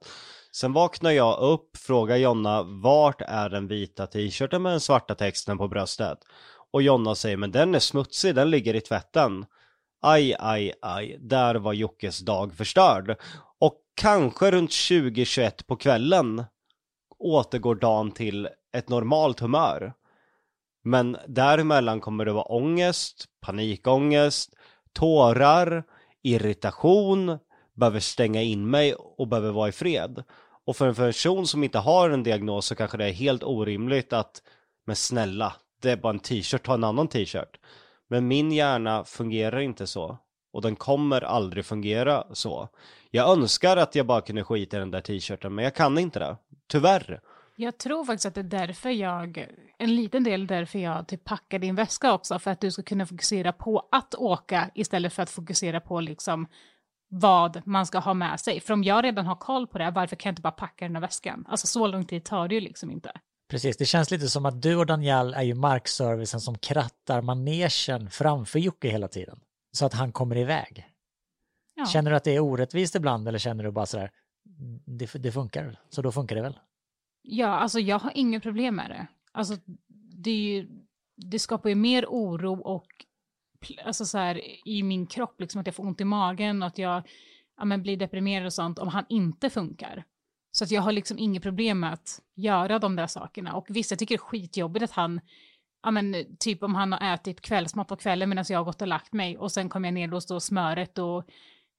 [0.51, 5.57] Sen vaknar jag upp, frågar Jonna, vart är den vita t-shirten med den svarta texten
[5.57, 6.17] på bröstet?
[6.71, 9.45] Och Jonna säger, men den är smutsig, den ligger i tvätten.
[10.01, 13.15] Aj, aj, aj, där var Jockes dag förstörd.
[13.59, 16.43] Och kanske runt 2021 på kvällen
[17.19, 19.93] återgår dagen till ett normalt humör.
[20.83, 24.55] Men däremellan kommer det vara ångest, panikångest,
[24.93, 25.83] tårar,
[26.23, 27.39] irritation,
[27.75, 30.23] behöver stänga in mig och behöver vara i fred.
[30.65, 34.13] Och för en person som inte har en diagnos så kanske det är helt orimligt
[34.13, 34.41] att,
[34.85, 37.57] men snälla, det är bara en t-shirt, ta en annan t-shirt.
[38.09, 40.17] Men min hjärna fungerar inte så.
[40.53, 42.69] Och den kommer aldrig fungera så.
[43.11, 46.19] Jag önskar att jag bara kunde skita i den där t-shirten, men jag kan inte
[46.19, 46.37] det.
[46.67, 47.21] Tyvärr.
[47.55, 51.59] Jag tror faktiskt att det är därför jag, en liten del därför jag typ packar
[51.59, 55.29] din väska också, för att du ska kunna fokusera på att åka istället för att
[55.29, 56.47] fokusera på liksom
[57.09, 58.59] vad man ska ha med sig.
[58.59, 60.95] För om jag redan har koll på det, varför kan jag inte bara packa den
[60.95, 61.45] här väskan?
[61.47, 63.11] Alltså så lång tid tar det ju liksom inte.
[63.49, 68.09] Precis, det känns lite som att du och Daniel är ju markservicen som krattar manegen
[68.09, 69.39] framför Jocke hela tiden.
[69.71, 70.87] Så att han kommer iväg.
[71.75, 71.85] Ja.
[71.85, 74.11] Känner du att det är orättvist ibland eller känner du bara sådär,
[74.85, 76.59] det, det funkar, så då funkar det väl?
[77.21, 79.07] Ja, alltså jag har inga problem med det.
[79.31, 79.57] Alltså
[80.23, 80.67] det, ju,
[81.15, 83.05] det skapar ju mer oro och
[83.85, 86.77] alltså så här, i min kropp, liksom att jag får ont i magen och att
[86.77, 87.03] jag
[87.57, 90.03] ja, men blir deprimerad och sånt om han inte funkar.
[90.51, 93.53] Så att jag har liksom inget problem med att göra de där sakerna.
[93.53, 95.21] Och visst, jag tycker det är skitjobbigt att han,
[95.83, 98.87] ja men typ om han har ätit kvällsmat på kvällen medan jag har gått och
[98.87, 101.23] lagt mig och sen kommer jag ner och står smöret och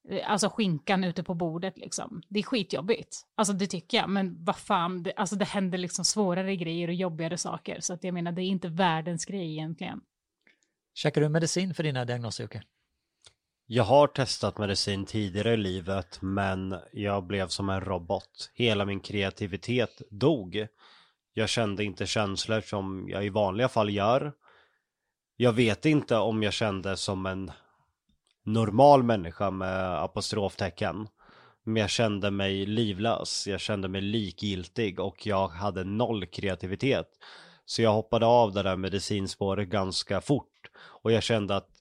[0.09, 2.21] eh, alltså skinkan ute på bordet liksom.
[2.29, 3.21] Det är skitjobbigt.
[3.35, 6.93] Alltså det tycker jag, men vad fan, det, alltså det händer liksom svårare grejer och
[6.93, 7.79] jobbigare saker.
[7.79, 10.01] Så att jag menar, det är inte världens grej egentligen.
[10.93, 12.63] Käkar du medicin för dina diagnoser, Jocke?
[13.73, 18.51] Jag har testat medicin tidigare i livet men jag blev som en robot.
[18.53, 20.67] Hela min kreativitet dog.
[21.33, 24.33] Jag kände inte känslor som jag i vanliga fall gör.
[25.37, 27.51] Jag vet inte om jag kände som en
[28.43, 31.07] normal människa med apostroftecken.
[31.63, 37.07] Men jag kände mig livlös, jag kände mig likgiltig och jag hade noll kreativitet.
[37.65, 40.69] Så jag hoppade av det där medicinspåret ganska fort.
[40.77, 41.80] Och jag kände att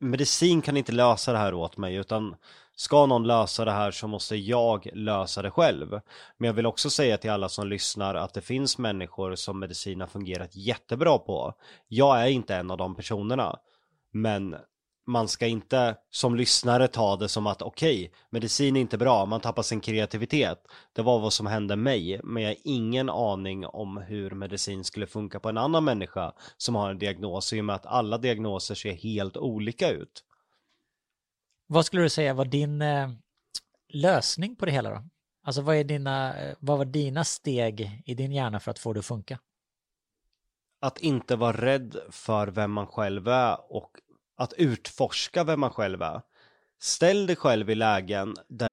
[0.00, 2.36] medicin kan inte lösa det här åt mig utan
[2.76, 6.00] ska någon lösa det här så måste jag lösa det själv.
[6.38, 10.00] Men jag vill också säga till alla som lyssnar att det finns människor som medicin
[10.00, 11.54] har fungerat jättebra på.
[11.88, 13.58] Jag är inte en av de personerna.
[14.12, 14.56] Men
[15.10, 19.26] man ska inte som lyssnare ta det som att okej, okay, medicin är inte bra,
[19.26, 20.66] man tappar sin kreativitet.
[20.92, 25.06] Det var vad som hände mig, men jag har ingen aning om hur medicin skulle
[25.06, 28.74] funka på en annan människa som har en diagnos, i och med att alla diagnoser
[28.74, 30.24] ser helt olika ut.
[31.66, 33.10] Vad skulle du säga var din eh,
[33.88, 35.02] lösning på det hela då?
[35.42, 38.92] Alltså vad, är dina, eh, vad var dina steg i din hjärna för att få
[38.92, 39.38] det att funka?
[40.80, 43.90] Att inte vara rädd för vem man själv är och
[44.40, 46.20] att utforska vem man själv är.
[46.80, 48.68] Ställ dig själv i lägen där...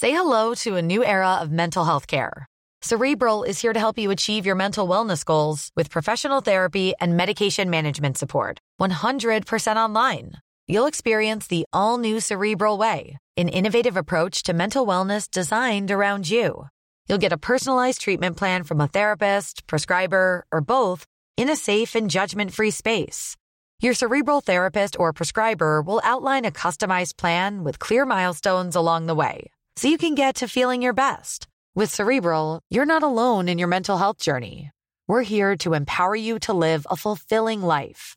[0.00, 2.46] Say hello to a new era of mental health care.
[2.82, 7.16] Cerebral is here to help you achieve your mental wellness goals with professional therapy and
[7.16, 8.58] medication management support.
[8.80, 10.32] 100% online.
[10.66, 16.30] You'll experience the all new Cerebral Way, an innovative approach to mental wellness designed around
[16.30, 16.68] you.
[17.08, 21.04] You'll get a personalized treatment plan from a therapist, prescriber, or both
[21.40, 23.34] in a safe and judgment free space.
[23.80, 29.14] Your cerebral therapist or prescriber will outline a customized plan with clear milestones along the
[29.14, 31.48] way so you can get to feeling your best.
[31.74, 34.70] With Cerebral, you're not alone in your mental health journey.
[35.08, 38.16] We're here to empower you to live a fulfilling life.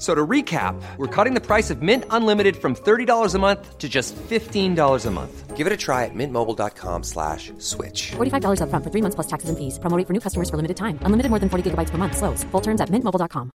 [0.00, 3.86] So to recap, we're cutting the price of Mint Unlimited from $30 a month to
[3.86, 5.56] just $15 a month.
[5.58, 8.12] Give it a try at mintmobile.com slash switch.
[8.12, 9.78] $45 up front for three months plus taxes and fees.
[9.78, 10.98] Promoting for new customers for limited time.
[11.02, 12.16] Unlimited more than 40 gigabytes per month.
[12.16, 12.44] Slows.
[12.44, 13.50] Full terms at mintmobile.com.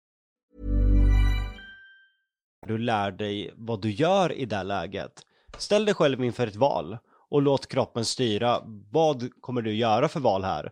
[2.67, 5.23] Du lär dig vad du gör i det läget.
[5.59, 6.99] Ställ dig själv inför ett val
[7.31, 8.61] och låt kroppen styra.
[8.91, 10.71] Vad kommer du göra för val här?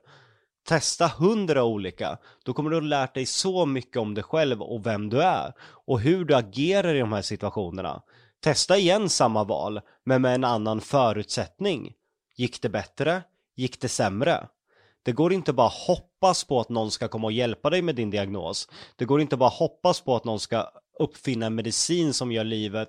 [0.64, 4.86] Testa hundra olika, då kommer du ha lärt dig så mycket om dig själv och
[4.86, 8.02] vem du är och hur du agerar i de här situationerna.
[8.40, 11.92] Testa igen samma val, men med en annan förutsättning.
[12.36, 13.22] Gick det bättre?
[13.56, 14.48] Gick det sämre?
[15.02, 18.10] Det går inte bara hoppas på att någon ska komma och hjälpa dig med din
[18.10, 18.68] diagnos.
[18.96, 22.88] Det går inte bara hoppas på att någon ska uppfinna en medicin som gör livet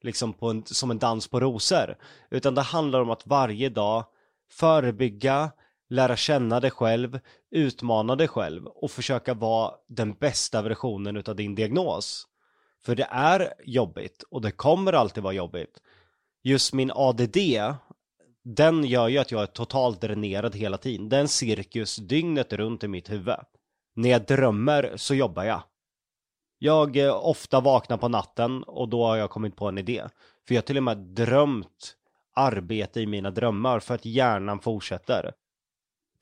[0.00, 1.96] liksom på en, som en dans på rosor.
[2.30, 4.04] Utan det handlar om att varje dag
[4.50, 5.50] förebygga,
[5.92, 11.54] lära känna dig själv, utmana dig själv och försöka vara den bästa versionen utav din
[11.54, 12.26] diagnos.
[12.84, 15.80] För det är jobbigt och det kommer alltid vara jobbigt.
[16.42, 17.36] Just min ADD,
[18.44, 21.08] den gör ju att jag är totalt dränerad hela tiden.
[21.08, 23.36] Det är en cirkus dygnet runt i mitt huvud.
[23.94, 25.62] När jag drömmer så jobbar jag.
[26.58, 30.04] Jag eh, ofta vaknar på natten och då har jag kommit på en idé.
[30.46, 31.96] För jag har till och med drömt
[32.34, 35.32] arbete i mina drömmar för att hjärnan fortsätter.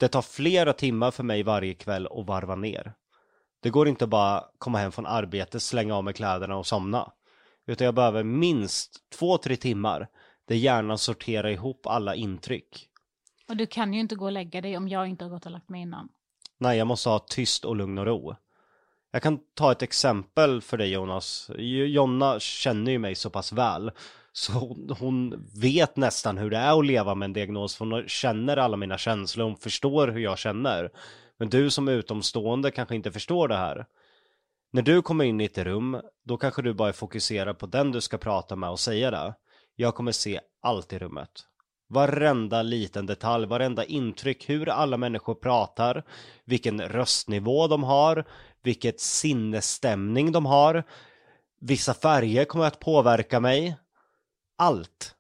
[0.00, 2.92] Det tar flera timmar för mig varje kväll att varva ner.
[3.62, 7.12] Det går inte bara komma hem från arbetet, slänga av mig kläderna och somna.
[7.66, 10.08] Utan jag behöver minst två, tre timmar
[10.48, 12.88] där hjärnan sorterar ihop alla intryck.
[13.48, 15.52] Och du kan ju inte gå och lägga dig om jag inte har gått och
[15.52, 16.08] lagt mig innan.
[16.58, 18.34] Nej, jag måste ha tyst och lugn och ro.
[19.10, 21.50] Jag kan ta ett exempel för dig Jonas.
[21.58, 23.90] Jonna känner ju mig så pass väl.
[24.32, 24.52] Så
[24.98, 27.76] hon, vet nästan hur det är att leva med en diagnos.
[27.76, 30.90] För hon känner alla mina känslor, hon förstår hur jag känner.
[31.38, 33.86] Men du som är utomstående kanske inte förstår det här.
[34.72, 37.92] När du kommer in i ett rum, då kanske du bara är fokuserad på den
[37.92, 39.34] du ska prata med och säga det.
[39.76, 41.30] Jag kommer se allt i rummet.
[41.88, 46.04] Varenda liten detalj, varenda intryck, hur alla människor pratar,
[46.44, 48.24] vilken röstnivå de har,
[48.62, 50.84] vilket sinnesstämning de har.
[51.60, 53.76] Vissa färger kommer att påverka mig.
[54.61, 55.14] Allt.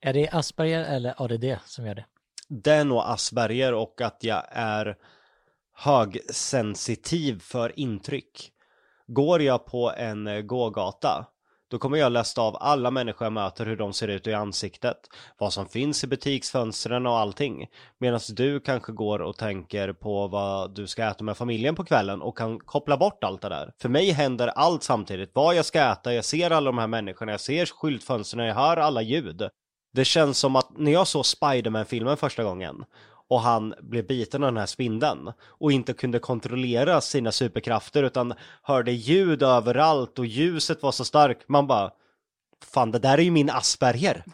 [0.00, 2.04] Är det Asperger eller ADD som gör det?
[2.48, 4.96] Det är nog Asperger och att jag är
[5.72, 8.52] högsensitiv för intryck.
[9.06, 11.26] Går jag på en gågata
[11.70, 14.96] då kommer jag läsa av alla människor jag möter hur de ser ut i ansiktet,
[15.38, 17.66] vad som finns i butiksfönstren och allting.
[17.98, 22.22] Medan du kanske går och tänker på vad du ska äta med familjen på kvällen
[22.22, 23.72] och kan koppla bort allt det där.
[23.82, 27.32] För mig händer allt samtidigt, vad jag ska äta, jag ser alla de här människorna,
[27.32, 29.42] jag ser skyltfönstren, jag hör alla ljud.
[29.92, 32.84] Det känns som att när jag såg Spiderman-filmen första gången
[33.30, 38.34] och han blev biten av den här spindeln och inte kunde kontrollera sina superkrafter utan
[38.62, 41.48] hörde ljud överallt och ljuset var så starkt.
[41.48, 41.90] Man bara,
[42.64, 44.24] fan det där är ju min Asperger.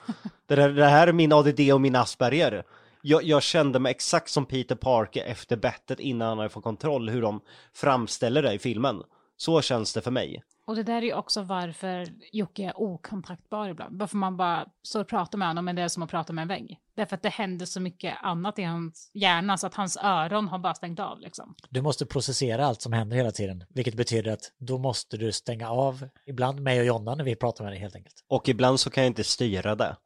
[0.46, 2.64] Det, där, det här är min ADD och min Asperger.
[3.02, 7.08] Jag, jag kände mig exakt som Peter Parker efter bettet innan han hade fått kontroll
[7.08, 7.40] hur de
[7.74, 9.02] framställer det i filmen.
[9.36, 10.42] Så känns det för mig.
[10.66, 13.98] Och det där är ju också varför Jocke är okontaktbar ibland.
[13.98, 16.42] Varför man bara står och pratar med honom men det är som att prata med
[16.42, 16.78] en vägg.
[16.96, 20.58] Därför att det händer så mycket annat i hans hjärna så att hans öron har
[20.58, 21.54] bara stängt av liksom.
[21.70, 25.70] Du måste processera allt som händer hela tiden, vilket betyder att då måste du stänga
[25.70, 28.24] av ibland mig och Jonna när vi pratar med dig helt enkelt.
[28.28, 29.96] Och ibland så kan jag inte styra det.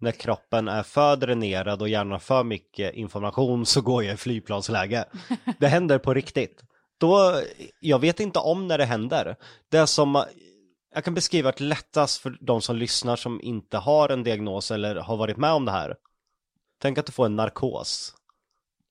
[0.00, 5.04] När kroppen är för dränerad och gärna för mycket information så går jag i flygplansläge.
[5.58, 6.62] Det händer på riktigt.
[7.00, 7.42] Då,
[7.80, 9.36] jag vet inte om när det händer.
[9.68, 10.24] Det som,
[10.94, 14.96] jag kan beskriva det lättast för de som lyssnar som inte har en diagnos eller
[14.96, 15.96] har varit med om det här.
[16.82, 18.14] Tänk att du får en narkos.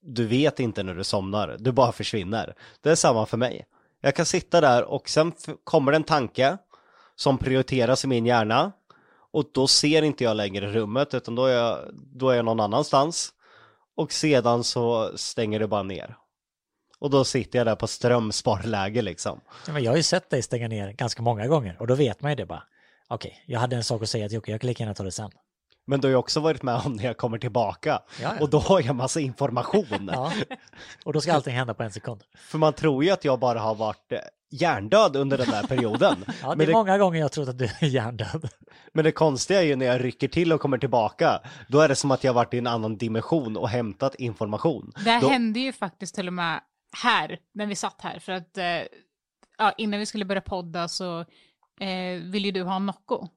[0.02, 2.56] Du vet inte när du somnar, du bara försvinner.
[2.82, 3.66] Det är samma för mig.
[4.02, 5.34] Jag kan sitta där och sen
[5.64, 6.58] kommer det en tanke
[7.16, 8.72] som prioriteras i min hjärna
[9.32, 12.60] och då ser inte jag längre rummet utan då är jag, då är jag någon
[12.60, 13.34] annanstans
[13.96, 16.18] och sedan så stänger det bara ner.
[17.00, 19.42] Och då sitter jag där på strömsparläge liksom.
[19.68, 22.22] Ja, men jag har ju sett dig stänga ner ganska många gånger och då vet
[22.22, 22.64] man ju det bara.
[23.08, 25.04] Okej, okay, jag hade en sak att säga till Jocke, jag kan lika gärna ta
[25.04, 25.32] det sen.
[25.90, 27.90] Men du har ju också varit med om när jag kommer tillbaka.
[27.90, 28.42] Ja, ja.
[28.42, 30.10] Och då har jag massa information.
[30.14, 30.34] ja.
[31.06, 32.24] Och då ska allting hända på en sekund.
[32.38, 34.20] För man tror ju att jag bara har varit eh,
[34.52, 36.26] hjärndöd under den där perioden.
[36.42, 38.50] ja, det är Men många gånger jag trott att du är hjärndöd.
[38.94, 41.96] Men det konstiga är ju när jag rycker till och kommer tillbaka, då är det
[41.96, 44.92] som att jag varit i en annan dimension och hämtat information.
[45.06, 45.30] Det då...
[45.30, 46.62] hände ju faktiskt till och med
[46.98, 48.82] här, när vi satt här, för att eh,
[49.58, 51.20] ja, innan vi skulle börja podda så
[51.80, 53.28] eh, ville ju du ha en Nocco.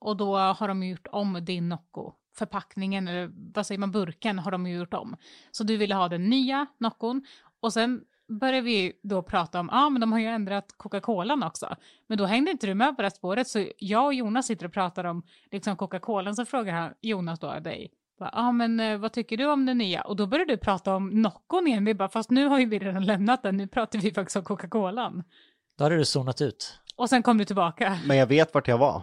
[0.00, 2.12] Och då har de gjort om din Nocco.
[2.36, 5.16] Förpackningen, eller vad säger man, burken har de ju gjort om.
[5.50, 7.26] Så du ville ha den nya Noccon.
[7.60, 11.42] Och sen började vi då prata om, ja ah, men de har ju ändrat Coca-Colan
[11.42, 11.76] också.
[12.06, 14.72] Men då hängde inte du med på det spåret, så jag och Jonas sitter och
[14.72, 17.90] pratar om liksom Coca-Colan, så frågar han Jonas då dig,
[18.20, 20.02] Ja, ah, men eh, vad tycker du om det nya?
[20.02, 21.84] Och då började du prata om Noccon igen.
[21.84, 23.56] Vi bara, fast nu har ju vi redan lämnat den.
[23.56, 25.22] Nu pratar vi faktiskt om Coca-Colan.
[25.78, 26.78] Då hade du zonat ut.
[26.96, 27.98] Och sen kom du tillbaka.
[28.06, 29.02] Men jag vet vart jag var.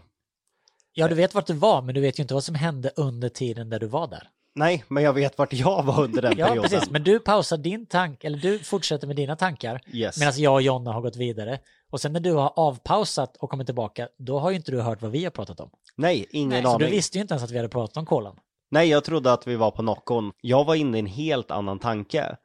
[0.93, 3.29] Ja, du vet vart du var, men du vet ju inte vad som hände under
[3.29, 4.29] tiden där du var där.
[4.55, 6.69] Nej, men jag vet vart jag var under den ja, perioden.
[6.71, 6.89] precis.
[6.89, 9.81] Men du pausar din tank, eller du fortsätter med dina tankar.
[9.93, 10.19] Yes.
[10.19, 11.59] Medan jag och Jonna har gått vidare.
[11.89, 15.01] Och sen när du har avpausat och kommit tillbaka, då har ju inte du hört
[15.01, 15.69] vad vi har pratat om.
[15.95, 16.71] Nej, ingen Nej, aning.
[16.71, 18.35] Så du visste ju inte ens att vi hade pratat om kolan.
[18.69, 20.31] Nej, jag trodde att vi var på Noccon.
[20.41, 22.37] Jag var inne i en helt annan tanke.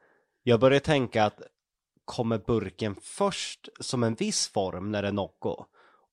[0.43, 1.41] Jag började tänka att
[2.05, 5.65] kommer burken först som en viss form när det är Nocco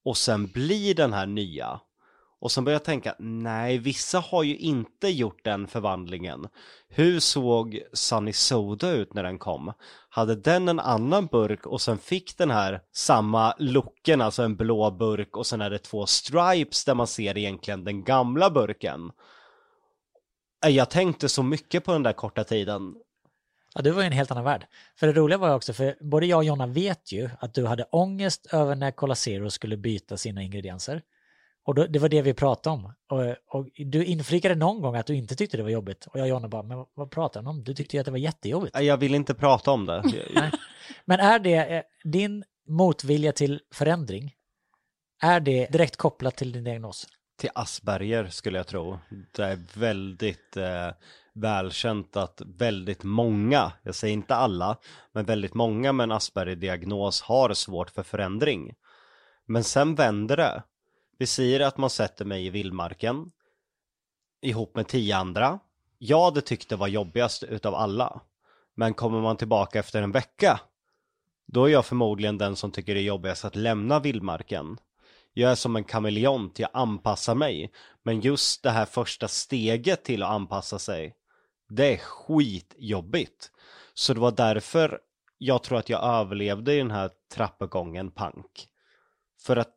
[0.05, 1.81] och sen blir den här nya?
[2.41, 6.49] Och sen började jag tänka, nej, vissa har ju inte gjort den förvandlingen.
[6.89, 9.73] Hur såg Sunny Soda ut när den kom?
[10.09, 14.91] Hade den en annan burk och sen fick den här samma looken, alltså en blå
[14.91, 19.11] burk och sen är det två stripes där man ser egentligen den gamla burken.
[20.67, 22.95] Jag tänkte så mycket på den där korta tiden.
[23.75, 24.67] Ja, du var ju en helt annan värld.
[24.97, 27.67] För det roliga var ju också, för både jag och Jonna vet ju att du
[27.67, 31.03] hade ångest över när Cola Zero skulle byta sina ingredienser.
[31.65, 32.93] Och då, det var det vi pratade om.
[33.09, 36.07] Och, och, du inflikade någon gång att du inte tyckte det var jobbigt.
[36.07, 37.65] Och jag och Jonna bara, men vad pratar han om?
[37.65, 38.81] Du tyckte ju att det var jättejobbigt.
[38.81, 40.03] Jag vill inte prata om det.
[41.05, 44.35] men är det eh, din motvilja till förändring,
[45.23, 47.07] är det direkt kopplat till din diagnos?
[47.39, 48.99] Till Asperger skulle jag tro.
[49.33, 50.91] Det är väldigt eh,
[51.33, 54.77] välkänt att väldigt många, jag säger inte alla,
[55.13, 58.75] men väldigt många med en Asperger-diagnos har svårt för förändring.
[59.47, 60.63] Men sen vänder det.
[61.19, 63.33] Vi säger att man sätter mig i vildmarken
[64.41, 65.59] ihop med tio andra.
[65.99, 68.21] Jag hade tyckt det var jobbigast utav alla.
[68.75, 70.61] Men kommer man tillbaka efter en vecka,
[71.47, 74.79] då är jag förmodligen den som tycker det är jobbigast att lämna vildmarken.
[75.39, 77.71] Jag är som en kameleont, jag anpassar mig.
[78.03, 81.15] Men just det här första steget till att anpassa sig,
[81.69, 83.51] det är skitjobbigt.
[83.95, 85.01] Så det var därför
[85.39, 88.69] jag tror att jag överlevde i den här trappuppgången pank.
[89.41, 89.75] För att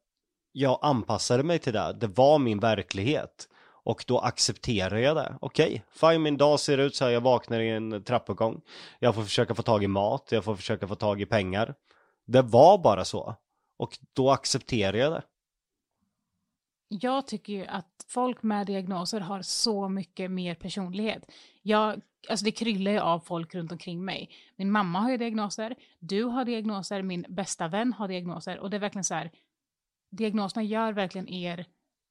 [0.52, 3.48] jag anpassade mig till det, det var min verklighet.
[3.84, 5.38] Och då accepterar jag det.
[5.42, 8.62] Okej, okay, fine min dag ser ut så här, jag vaknar i en trappuppgång.
[9.00, 11.76] Jag får försöka få tag i mat, jag får försöka få tag i pengar.
[12.28, 13.36] Det var bara så.
[13.78, 15.22] Och då accepterar jag det.
[16.94, 21.32] Jag tycker ju att folk med diagnoser har så mycket mer personlighet.
[21.62, 24.30] Jag, alltså det kryllar ju av folk runt omkring mig.
[24.56, 28.78] Min mamma har ju diagnoser, du har diagnoser, min bästa vän har diagnoser och det
[28.78, 29.32] är verkligen så här,
[30.12, 31.66] diagnoserna gör verkligen er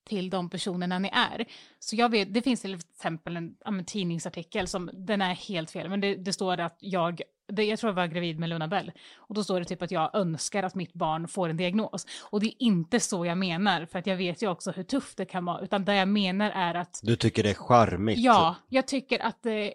[0.05, 1.45] till de personerna ni är.
[1.79, 5.89] Så jag vet, det finns till exempel en, en tidningsartikel som, den är helt fel,
[5.89, 8.93] men det, det står att jag, det, jag tror jag var gravid med Luna Bell,
[9.17, 12.07] och då står det typ att jag önskar att mitt barn får en diagnos.
[12.31, 15.17] Och det är inte så jag menar, för att jag vet ju också hur tufft
[15.17, 17.01] det kan vara, utan det jag menar är att...
[17.03, 18.19] Du tycker det är charmigt?
[18.19, 19.75] Ja, jag tycker att det,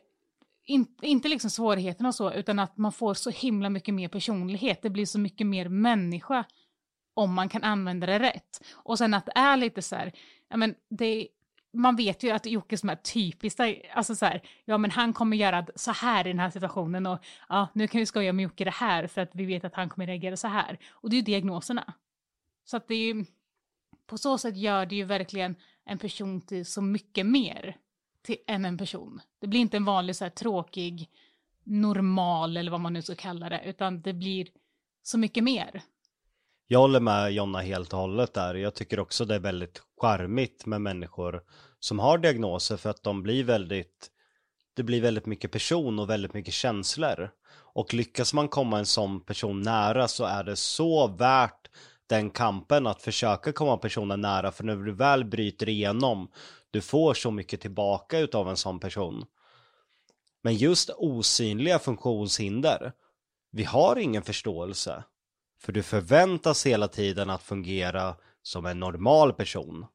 [0.65, 4.82] in, inte liksom svårigheterna och så, utan att man får så himla mycket mer personlighet,
[4.82, 6.45] det blir så mycket mer människa
[7.13, 8.61] om man kan använda det rätt.
[8.73, 10.11] Och sen att det är lite så här,
[10.49, 11.28] ja men det,
[11.76, 13.59] man vet ju att Jocke som är typiskt,
[13.93, 17.19] alltså så här, ja men han kommer göra så här i den här situationen och
[17.49, 19.89] ja, nu kan vi skoja med Jocke det här för att vi vet att han
[19.89, 20.80] kommer reagera så här.
[20.89, 21.93] Och det är ju diagnoserna.
[22.65, 23.26] Så att det är ju,
[24.07, 25.55] på så sätt gör det ju verkligen
[25.86, 27.78] en person till så mycket mer
[28.21, 29.21] till, än en person.
[29.39, 31.09] Det blir inte en vanlig så här tråkig,
[31.63, 34.47] normal eller vad man nu ska kalla det, utan det blir
[35.03, 35.82] så mycket mer.
[36.68, 38.55] Jag håller med Jonna helt och hållet där.
[38.55, 41.43] Jag tycker också det är väldigt charmigt med människor
[41.80, 44.09] som har diagnoser för att de blir väldigt,
[44.76, 47.30] det blir väldigt mycket person och väldigt mycket känslor.
[47.74, 51.70] Och lyckas man komma en sån person nära så är det så värt
[52.07, 56.32] den kampen att försöka komma personen nära för när du väl bryter igenom
[56.72, 59.26] du får så mycket tillbaka utav en sån person.
[60.43, 62.93] Men just osynliga funktionshinder,
[63.51, 65.03] vi har ingen förståelse.
[65.66, 69.86] För du förväntas hela tiden att fungera som en normal person.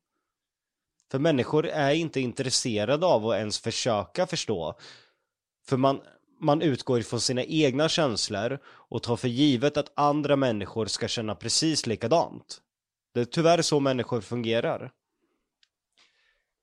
[1.11, 4.79] För människor är inte intresserade av att ens försöka förstå.
[5.67, 6.01] För man,
[6.41, 11.35] man utgår ifrån sina egna känslor och tar för givet att andra människor ska känna
[11.35, 12.61] precis likadant.
[13.15, 14.93] Det är tyvärr så människor fungerar.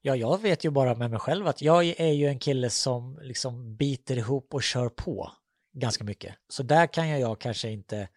[0.02, 3.20] Ja, jag vet ju bara med mig själv att jag är ju en kille som
[3.22, 5.32] liksom biter ihop och kör på
[5.74, 6.36] ganska mycket.
[6.50, 8.08] Så där kan jag, jag kanske inte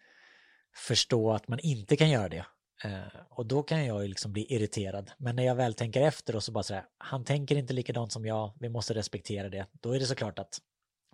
[0.75, 2.45] förstå att man inte kan göra det.
[2.83, 5.11] Eh, och då kan jag ju liksom bli irriterad.
[5.17, 8.25] Men när jag väl tänker efter och så bara säger han tänker inte likadant som
[8.25, 9.67] jag, vi måste respektera det.
[9.71, 10.59] Då är det såklart att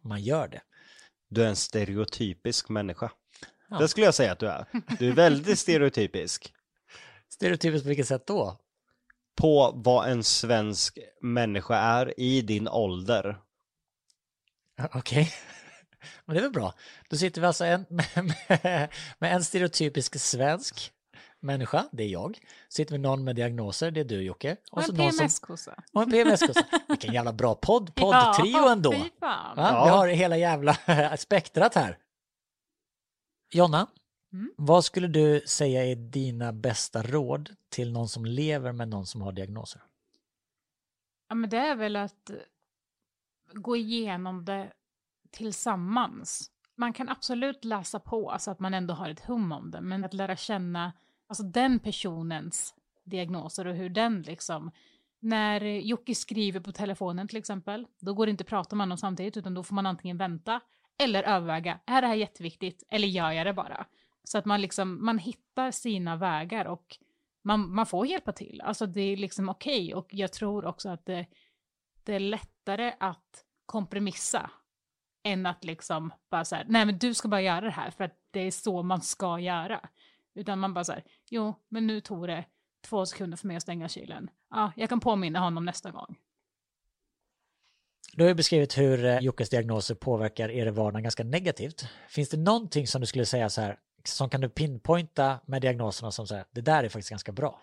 [0.03, 0.61] man gör det.
[1.29, 3.11] Du är en stereotypisk människa.
[3.69, 3.77] Ja.
[3.77, 4.65] Det skulle jag säga att du är.
[4.99, 6.53] Du är väldigt stereotypisk.
[7.29, 8.59] Stereotypisk på vilket sätt då?
[9.35, 13.37] På vad en svensk människa är i din ålder.
[14.93, 15.33] Okej.
[16.25, 16.73] Men det är väl bra.
[17.09, 18.89] Då sitter vi alltså en, med,
[19.19, 20.93] med, en stereotypisk svensk
[21.39, 22.39] människa, det är jag.
[22.69, 24.57] Sitter vi någon med diagnoser, det är du Jocke.
[24.71, 25.83] Och, och en PMS-kossa.
[25.93, 26.65] Och en PMS-kossa.
[26.87, 28.93] Vilken jävla bra podd, poddtrio ja, ändå.
[29.21, 29.83] Ja.
[29.85, 30.77] Vi har hela jävla
[31.17, 31.97] spektrat här.
[33.51, 33.87] Jonna,
[34.33, 34.51] mm.
[34.57, 39.21] vad skulle du säga är dina bästa råd till någon som lever med någon som
[39.21, 39.81] har diagnoser?
[41.29, 42.31] Ja men det är väl att
[43.53, 44.71] gå igenom det
[45.37, 46.51] tillsammans.
[46.75, 50.05] Man kan absolut läsa på så att man ändå har ett hum om det, men
[50.05, 50.93] att lära känna
[51.27, 54.71] alltså den personens diagnoser och hur den liksom
[55.19, 58.97] när Jocke skriver på telefonen till exempel, då går det inte att prata med honom
[58.97, 60.61] samtidigt utan då får man antingen vänta
[60.97, 63.85] eller överväga, är det här jätteviktigt eller gör jag det bara?
[64.23, 66.97] Så att man liksom, man hittar sina vägar och
[67.43, 68.61] man, man får hjälpa till.
[68.61, 69.93] Alltså det är liksom okej okay.
[69.93, 71.25] och jag tror också att det,
[72.03, 74.49] det är lättare att kompromissa
[75.27, 78.03] än att liksom bara så här, nej men du ska bara göra det här för
[78.03, 79.89] att det är så man ska göra.
[80.35, 82.45] Utan man bara så här, jo men nu tog det
[82.81, 84.29] två sekunder för mig att stänga kylen.
[84.49, 86.15] Ja, jag kan påminna honom nästa gång.
[88.13, 91.87] Du har ju beskrivit hur eh, Jockes diagnoser påverkar er vardag ganska negativt.
[92.09, 96.11] Finns det någonting som du skulle säga så här, som kan du pinpointa med diagnoserna
[96.11, 97.61] som säger det där är faktiskt ganska bra?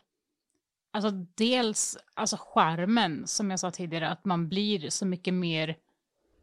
[0.91, 5.77] Alltså dels, alltså skärmen som jag sa tidigare, att man blir så mycket mer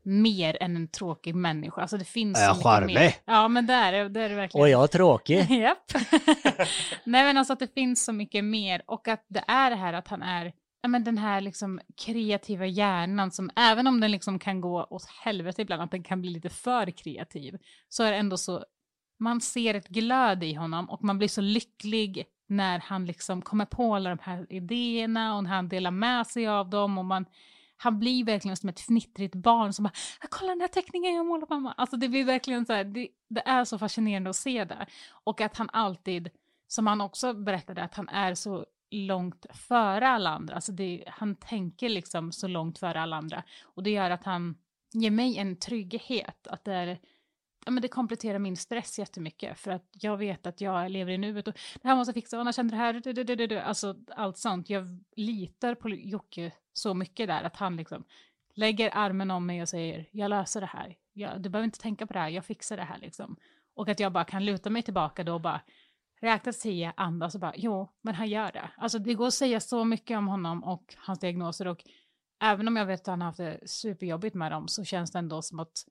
[0.03, 1.81] mer än en tråkig människa.
[1.81, 2.95] Alltså det finns är jag så charmig?
[2.95, 3.13] Mer.
[3.25, 4.61] Ja, men det är det, är det verkligen.
[4.61, 5.49] Och jag är tråkig.
[5.49, 5.91] Japp.
[7.03, 9.93] Nej, men alltså att det finns så mycket mer och att det är det här
[9.93, 14.39] att han är ja, men den här liksom kreativa hjärnan som även om den liksom
[14.39, 17.57] kan gå åt helvete ibland, att den kan bli lite för kreativ,
[17.89, 18.65] så är det ändå så,
[19.19, 23.65] man ser ett glöd i honom och man blir så lycklig när han liksom kommer
[23.65, 27.25] på alla de här idéerna och när han delar med sig av dem och man
[27.83, 29.93] han blir verkligen som ett fnittrigt barn som bara
[30.29, 31.73] “kolla den här teckningen jag målar mamma”.
[31.77, 34.85] Alltså det blir verkligen så här, det, det, är så fascinerande att se det.
[35.23, 36.29] Och att han alltid,
[36.67, 40.55] som han också berättade, att han är så långt före alla andra.
[40.55, 43.43] Alltså det, han tänker liksom så långt före alla andra.
[43.63, 44.57] Och det gör att han
[44.93, 46.99] ger mig en trygghet, att det är
[47.65, 51.17] ja, men det kompletterar min stress jättemycket för att jag vet att jag lever i
[51.17, 53.47] nuet och det här måste jag fixa, och när känner det här, du, du, du,
[53.47, 54.69] du, alltså allt sånt.
[54.69, 58.03] Jag litar på Jocke så mycket där att han liksom
[58.55, 62.07] lägger armen om mig och säger jag löser det här, jag, du behöver inte tänka
[62.07, 63.35] på det här, jag fixar det här liksom.
[63.73, 65.61] Och att jag bara kan luta mig tillbaka då och bara
[66.21, 68.69] räkna tio, andas och bara jo, men han gör det.
[68.77, 71.83] Alltså det går att säga så mycket om honom och hans diagnoser och
[72.41, 75.19] även om jag vet att han har haft det superjobbigt med dem så känns det
[75.19, 75.85] ändå som att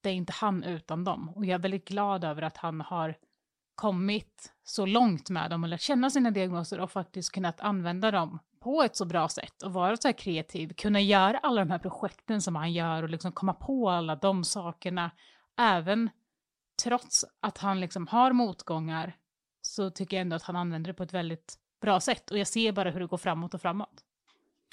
[0.00, 1.28] det är inte han utan dem.
[1.28, 3.14] Och jag är väldigt glad över att han har
[3.74, 8.38] kommit så långt med dem och lärt känna sina diagnoser och faktiskt kunnat använda dem
[8.60, 11.78] på ett så bra sätt och vara så här kreativ, kunna göra alla de här
[11.78, 15.10] projekten som han gör och liksom komma på alla de sakerna,
[15.58, 16.10] även
[16.82, 19.16] trots att han liksom har motgångar
[19.62, 22.46] så tycker jag ändå att han använder det på ett väldigt bra sätt och jag
[22.46, 24.04] ser bara hur det går framåt och framåt.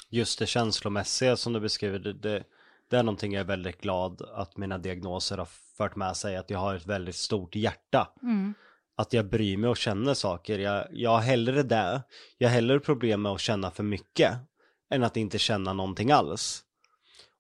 [0.10, 2.44] Just det känslomässiga som du beskriver, det, det,
[2.90, 6.50] det är någonting jag är väldigt glad att mina diagnoser har fört med sig, att
[6.50, 8.12] jag har ett väldigt stort hjärta.
[8.22, 8.54] Mm.
[8.98, 10.60] Att jag bryr mig och känner saker.
[10.60, 12.04] Jag, jag har hellre det,
[12.38, 14.34] jag har hellre problem med att känna för mycket,
[14.90, 16.64] än att inte känna någonting alls.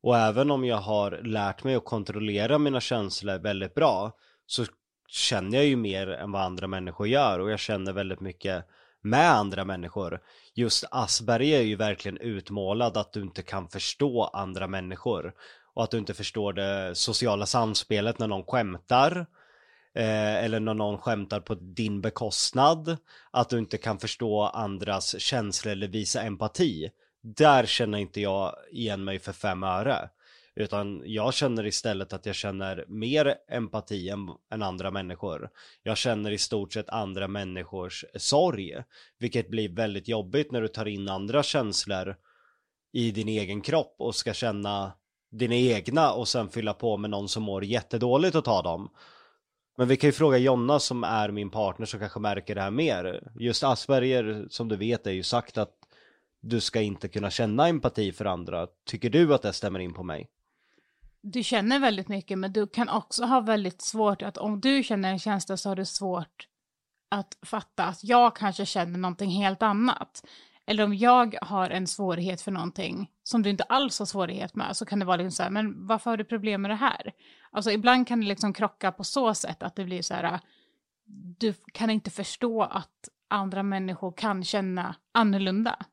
[0.03, 4.12] Och även om jag har lärt mig att kontrollera mina känslor väldigt bra,
[4.45, 4.66] så
[5.08, 8.66] känner jag ju mer än vad andra människor gör och jag känner väldigt mycket
[9.01, 10.20] med andra människor.
[10.55, 15.34] Just Asperger är ju verkligen utmålad att du inte kan förstå andra människor
[15.74, 19.26] och att du inte förstår det sociala samspelet när någon skämtar
[19.98, 22.98] eh, eller när någon skämtar på din bekostnad
[23.32, 26.89] att du inte kan förstå andras känslor eller visa empati.
[27.24, 30.10] Där känner inte jag igen mig för fem öre.
[30.56, 35.50] Utan jag känner istället att jag känner mer empati än, än, andra människor.
[35.84, 38.84] Jag känner i stort sett andra människors sorg.
[39.20, 42.16] Vilket blir väldigt jobbigt när du tar in andra känslor
[42.93, 44.91] i din egen kropp och ska känna
[45.32, 48.89] dina egna och sen fylla på med någon som mår jättedåligt och ta dem.
[49.78, 52.71] Men vi kan ju fråga Jonna som är min partner som kanske märker det här
[52.71, 53.32] mer.
[53.39, 55.73] Just Asperger som du vet är ju sagt att
[56.41, 58.67] du ska inte kunna känna empati för andra.
[58.86, 60.30] Tycker du att det stämmer in på mig?
[61.32, 65.11] du känner väldigt mycket, men du kan också ha väldigt svårt att om du känner
[65.11, 66.47] en känsla så har du svårt
[67.09, 70.25] att fatta att jag kanske känner någonting helt annat.
[70.65, 74.78] Eller om jag har en svårighet för någonting som du inte alls har svårighet med
[74.78, 77.13] så kan det vara liksom så här, men varför har du problem med det här?
[77.52, 80.39] Alltså ibland kan det liksom krocka på så sätt att det blir så här, äh,
[81.39, 85.86] du kan inte förstå att andra människor kan känna annorlunda.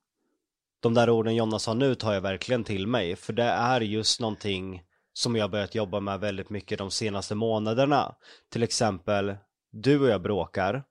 [0.81, 4.21] De där orden Jonna sa nu tar jag verkligen till mig, för det är just
[4.21, 4.83] någonting
[5.13, 8.15] som jag börjat jobba med väldigt mycket de senaste månaderna.
[8.51, 9.37] Till exempel,
[9.71, 10.85] du och jag bråkar.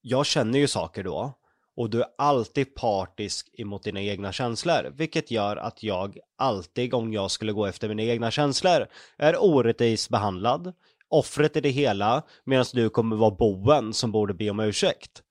[0.00, 1.38] Jag känner ju saker då.
[1.76, 4.92] Och du är alltid partisk emot dina egna känslor.
[4.94, 8.86] Vilket gör att jag alltid, om jag skulle gå efter mina egna känslor,
[9.18, 10.72] är orättvist behandlad.
[11.08, 15.22] Offret i det hela, medan du kommer vara boven som borde be om ursäkt.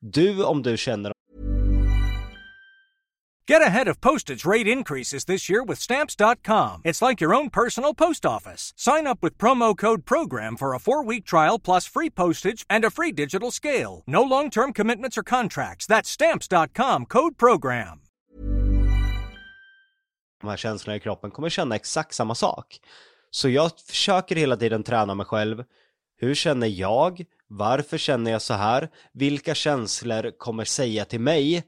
[0.00, 1.13] Du, om du känner
[3.46, 6.80] Get ahead of postage rate increases this year with Stamps.com.
[6.82, 8.72] It's like your own personal post office.
[8.76, 12.90] Sign up with promo code PROGRAM for a 4-week trial plus free postage and a
[12.90, 14.02] free digital scale.
[14.06, 15.86] No long term commitments or contracts.
[15.86, 18.00] That's Stamps.com code PROGRAM.
[20.40, 22.80] De här känslorna i kroppen kommer känna exakt samma sak.
[23.30, 25.64] Så jag försöker hela tiden träna mig själv.
[26.16, 27.24] Hur känner jag?
[27.48, 28.88] Varför känner jag så här?
[29.12, 31.64] Vilka känslor kommer säga till mig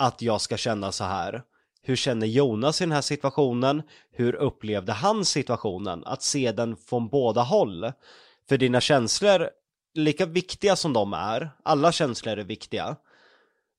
[0.00, 1.42] att jag ska känna så här.
[1.82, 3.82] Hur känner Jonas i den här situationen?
[4.12, 6.04] Hur upplevde han situationen?
[6.04, 7.92] Att se den från båda håll.
[8.48, 9.50] För dina känslor,
[9.94, 12.96] lika viktiga som de är, alla känslor är viktiga,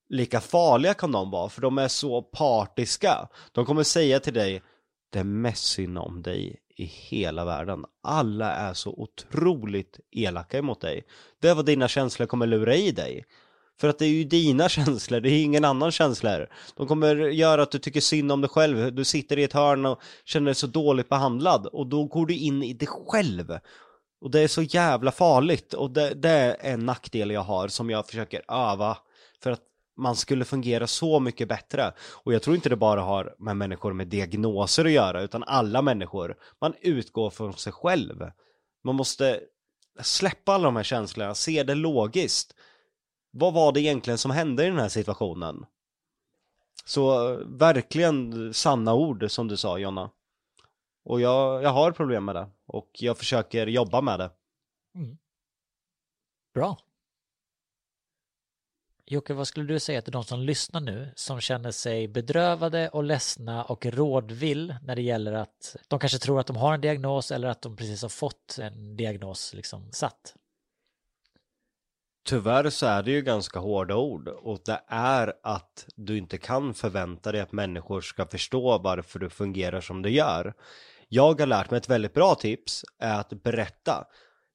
[0.10, 3.28] lika farliga kan de vara, för de är så partiska.
[3.52, 4.62] De kommer säga till dig,
[5.10, 7.86] det är mest synd om dig i hela världen.
[8.04, 11.04] Alla är så otroligt elaka emot dig.
[11.40, 13.26] Det är vad dina känslor kommer lura i dig.
[13.82, 16.48] För att det är ju dina känslor, det är ingen annan känslor.
[16.76, 19.86] De kommer göra att du tycker synd om dig själv, du sitter i ett hörn
[19.86, 23.58] och känner dig så dåligt behandlad och då går du in i dig själv.
[24.22, 27.90] Och det är så jävla farligt och det, det är en nackdel jag har som
[27.90, 28.98] jag försöker öva
[29.44, 29.62] för att
[29.98, 31.94] man skulle fungera så mycket bättre.
[32.24, 35.82] Och jag tror inte det bara har med människor med diagnoser att göra, utan alla
[35.82, 36.36] människor.
[36.62, 38.32] Man utgår från sig själv.
[38.84, 39.40] Man måste
[40.02, 42.56] släppa alla de här känslorna, se det logiskt.
[43.32, 45.66] Vad var det egentligen som hände i den här situationen?
[46.86, 50.12] Så eh, verkligen sanna ord som du sa Jonna.
[51.04, 54.32] Och jag, jag har problem med det och jag försöker jobba med det.
[54.96, 55.18] Mm.
[56.54, 56.78] Bra.
[59.06, 63.04] Jocke, vad skulle du säga till de som lyssnar nu som känner sig bedrövade och
[63.04, 67.32] ledsna och rådvill när det gäller att de kanske tror att de har en diagnos
[67.32, 70.36] eller att de precis har fått en diagnos liksom satt?
[72.24, 76.74] Tyvärr så är det ju ganska hårda ord och det är att du inte kan
[76.74, 80.54] förvänta dig att människor ska förstå varför du fungerar som du gör.
[81.08, 84.06] Jag har lärt mig ett väldigt bra tips är att berätta.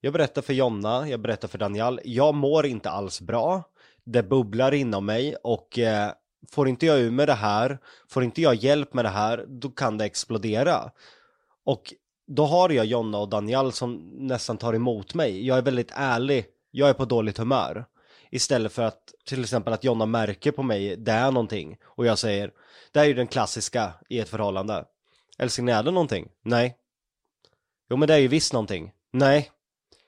[0.01, 3.63] Jag berättar för Jonna, jag berättar för Daniel, jag mår inte alls bra.
[4.05, 6.11] Det bubblar inom mig och eh,
[6.51, 9.71] får inte jag ur med det här, får inte jag hjälp med det här, då
[9.71, 10.91] kan det explodera.
[11.65, 11.95] Och
[12.27, 15.47] då har jag Jonna och Daniel som nästan tar emot mig.
[15.47, 16.47] Jag är väldigt ärlig,
[16.77, 17.85] jag är på dåligt humör.
[18.31, 21.77] Istället för att till exempel att Jonna märker på mig, det är någonting.
[21.85, 22.51] Och jag säger,
[22.93, 24.85] det här är ju den klassiska i ett förhållande.
[25.39, 26.29] Älskling, är det någonting?
[26.43, 26.77] Nej.
[27.91, 28.93] Jo men det är ju visst någonting.
[29.13, 29.51] Nej.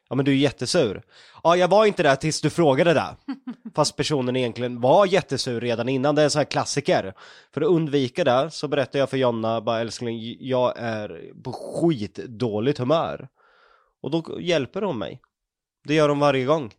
[0.08, 1.02] Ja men du är jättesur.
[1.42, 3.16] Ja jag var inte där tills du frågade det.
[3.74, 7.14] Fast personen egentligen var jättesur redan innan, det är en sån här klassiker.
[7.54, 12.78] För att undvika det så berättar jag för Jonna, bara älskling, jag är på skitdåligt
[12.78, 13.28] humör.
[14.00, 15.22] Och då hjälper hon mig.
[15.88, 16.74] Det gör de varje gång.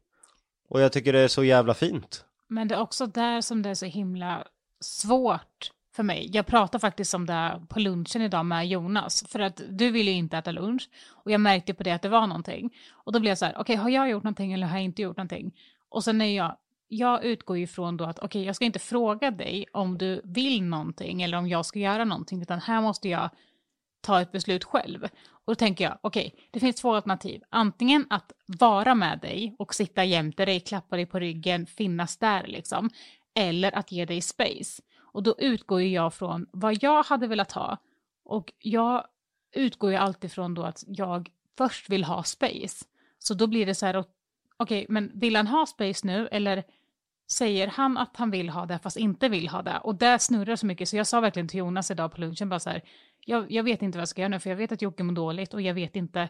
[0.67, 2.25] Och jag tycker det är så jävla fint.
[2.47, 4.47] Men det är också där som det är så himla
[4.79, 6.29] svårt för mig.
[6.33, 10.17] Jag pratade faktiskt om det på lunchen idag med Jonas, för att du ville ju
[10.17, 12.75] inte äta lunch och jag märkte på det att det var någonting.
[12.91, 14.85] Och då blev jag så här, okej, okay, har jag gjort någonting eller har jag
[14.85, 15.55] inte gjort någonting?
[15.89, 16.57] Och sen är jag,
[16.87, 20.21] jag utgår ju från då att okej, okay, jag ska inte fråga dig om du
[20.23, 23.29] vill någonting eller om jag ska göra någonting, utan här måste jag
[24.01, 25.03] ta ett beslut själv.
[25.45, 27.41] Och då tänker jag, okej, okay, det finns två alternativ.
[27.49, 32.47] Antingen att vara med dig och sitta jämte dig, klappa dig på ryggen, finnas där
[32.47, 32.89] liksom.
[33.35, 34.81] Eller att ge dig space.
[35.11, 37.77] Och då utgår ju jag från vad jag hade velat ha.
[38.25, 39.05] Och jag
[39.55, 42.85] utgår ju alltid från då att jag först vill ha space.
[43.19, 44.07] Så då blir det så här, okej,
[44.57, 46.63] okay, men vill han ha space nu eller
[47.31, 49.77] säger han att han vill ha det fast inte vill ha det?
[49.83, 52.59] Och det snurrar så mycket så jag sa verkligen till Jonas idag på lunchen bara
[52.59, 52.81] så här,
[53.25, 55.13] jag, jag vet inte vad jag ska göra nu för jag vet att Jocke mår
[55.13, 56.29] dåligt och jag vet inte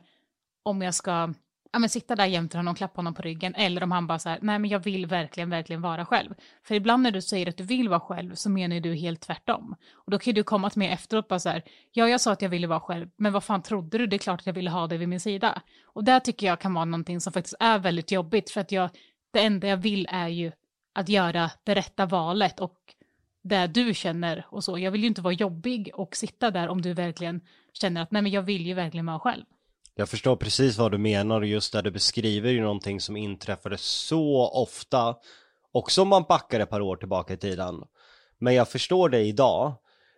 [0.63, 1.33] om jag ska
[1.71, 4.19] ja, men sitta där jämte honom och klappa honom på ryggen eller om han bara
[4.19, 6.33] så här, nej men jag vill verkligen, verkligen vara själv.
[6.63, 9.75] För ibland när du säger att du vill vara själv så menar du helt tvärtom.
[9.93, 12.41] Och då kan du komma till mig efteråt bara så här, ja jag sa att
[12.41, 14.07] jag ville vara själv, men vad fan trodde du?
[14.07, 15.61] Det är klart att jag ville ha dig vid min sida.
[15.85, 18.89] Och det tycker jag kan vara någonting som faktiskt är väldigt jobbigt för att jag,
[19.33, 20.51] det enda jag vill är ju
[20.99, 22.77] att göra det rätta valet och
[23.41, 24.79] det du känner och så.
[24.79, 27.41] Jag vill ju inte vara jobbig och sitta där om du verkligen
[27.73, 29.43] känner att nej men jag vill ju verkligen vara själv.
[29.95, 33.77] Jag förstår precis vad du menar och just där du beskriver ju någonting som inträffade
[33.77, 35.15] så ofta.
[35.71, 37.83] Också om man backar ett par år tillbaka i tiden.
[38.37, 39.73] Men jag förstår det idag.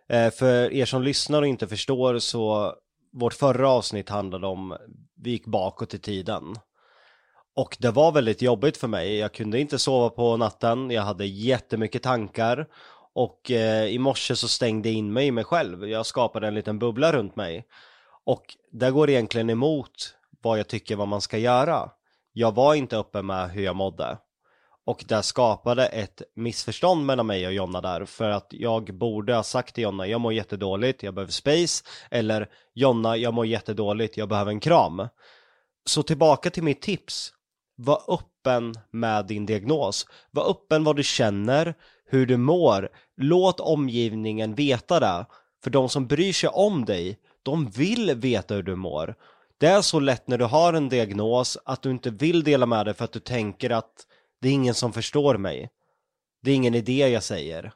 [0.08, 2.74] Eh, för er som lyssnar och inte förstår så
[3.12, 4.76] vårt förra avsnitt handlade om
[5.14, 6.56] vi gick bakåt i tiden.
[7.54, 9.16] Och det var väldigt jobbigt för mig.
[9.16, 10.90] Jag kunde inte sova på natten.
[10.90, 12.66] Jag hade jättemycket tankar.
[13.14, 15.88] Och eh, i morse så stängde jag in mig i mig själv.
[15.88, 17.66] Jag skapade en liten bubbla runt mig.
[18.24, 21.90] Och det går egentligen emot vad jag tycker vad man ska göra.
[22.32, 24.18] Jag var inte uppe med hur jag mådde.
[24.84, 29.42] Och det skapade ett missförstånd mellan mig och Jonna där för att jag borde ha
[29.42, 34.28] sagt till Jonna jag mår jättedåligt, jag behöver space eller Jonna jag mår jättedåligt, jag
[34.28, 35.08] behöver en kram.
[35.84, 37.32] Så tillbaka till mitt tips.
[37.76, 40.06] Var öppen med din diagnos.
[40.30, 42.88] Var öppen vad du känner, hur du mår.
[43.16, 45.26] Låt omgivningen veta det.
[45.64, 49.14] För de som bryr sig om dig de vill veta hur du mår.
[49.58, 52.86] Det är så lätt när du har en diagnos att du inte vill dela med
[52.86, 54.06] dig för att du tänker att
[54.40, 55.70] det är ingen som förstår mig.
[56.42, 57.72] Det är ingen idé jag säger.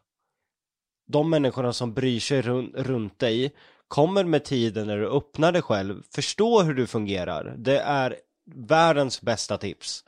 [1.09, 3.55] De människorna som bryr sig run runt dig
[3.89, 7.55] kommer med tiden när du öppnar dig själv förstå hur du fungerar.
[7.59, 8.17] Det är
[8.55, 10.05] världens bästa tips.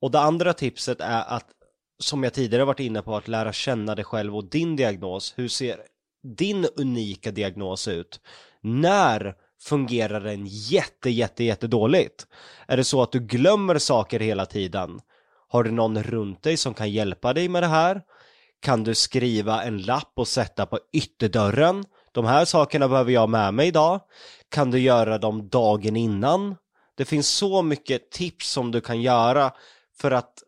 [0.00, 1.46] Och det andra tipset är att,
[1.98, 5.34] som jag tidigare varit inne på, att lära känna dig själv och din diagnos.
[5.36, 5.80] Hur ser
[6.22, 8.20] din unika diagnos ut?
[8.60, 12.26] När fungerar den jätte, jätte, jätte dåligt?
[12.68, 15.00] Är det så att du glömmer saker hela tiden?
[15.48, 18.02] Har du någon runt dig som kan hjälpa dig med det här?
[18.60, 21.84] Kan du skriva en lapp och sätta på ytterdörren?
[22.12, 24.00] De här sakerna behöver jag med mig idag.
[24.48, 26.56] Kan du göra dem dagen innan?
[26.96, 29.52] Det finns så mycket tips som du kan göra
[30.00, 30.42] för att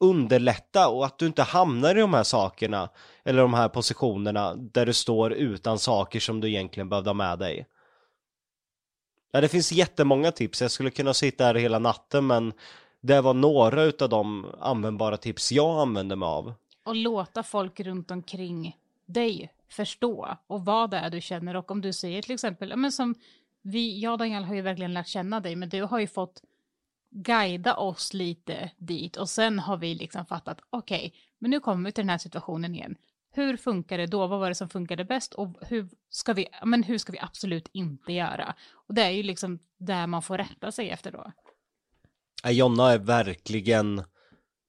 [0.00, 2.88] underlätta och att du inte hamnar i de här sakerna
[3.24, 7.38] eller de här positionerna där du står utan saker som du egentligen behövde ha med
[7.38, 7.66] dig.
[9.32, 10.62] Ja, det finns jättemånga tips.
[10.62, 12.52] Jag skulle kunna sitta här hela natten men
[13.00, 16.54] det var några utav de användbara tips jag använder mig av.
[16.84, 18.76] Och låta folk runt omkring
[19.06, 22.92] dig förstå och vad det är du känner och om du säger till exempel, men
[22.92, 23.14] som
[23.62, 26.42] vi, jag och Daniel har ju verkligen lärt känna dig men du har ju fått
[27.10, 31.84] guida oss lite dit och sen har vi liksom fattat, okej, okay, men nu kommer
[31.84, 32.96] vi till den här situationen igen.
[33.34, 34.26] Hur funkar det då?
[34.26, 35.34] Vad var det som funkade bäst?
[35.34, 38.54] Och hur ska vi, men hur ska vi absolut inte göra?
[38.72, 41.32] Och det är ju liksom där man får rätta sig efter då.
[42.44, 44.02] Äh, Jonna är verkligen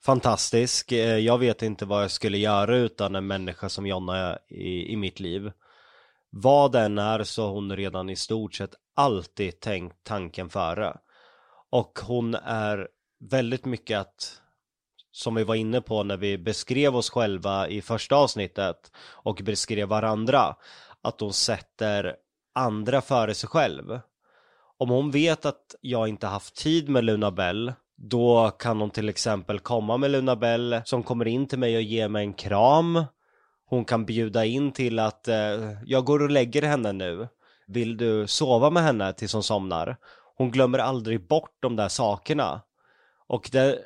[0.04, 0.92] fantastisk.
[0.92, 4.96] Äh, jag vet inte vad jag skulle göra utan en människa som Jonna i, i
[4.96, 5.52] mitt liv.
[6.30, 10.98] Vad den är så har hon redan i stort sett alltid tänkt tanken före.
[11.70, 12.88] Och hon är
[13.30, 14.42] väldigt mycket att,
[15.12, 19.88] som vi var inne på när vi beskrev oss själva i första avsnittet och beskrev
[19.88, 20.56] varandra,
[21.02, 22.16] att hon sätter
[22.56, 24.00] andra före sig själv.
[24.78, 29.10] Om hon vet att jag inte haft tid med Luna Bell, då kan hon till
[29.10, 33.04] exempel komma med Luna Bell som kommer in till mig och ger mig en kram.
[33.66, 37.28] Hon kan bjuda in till att eh, jag går och lägger henne nu.
[37.68, 39.98] Vill du sova med henne tills hon somnar?
[40.36, 42.62] Hon glömmer aldrig bort de där sakerna.
[43.28, 43.80] Och det,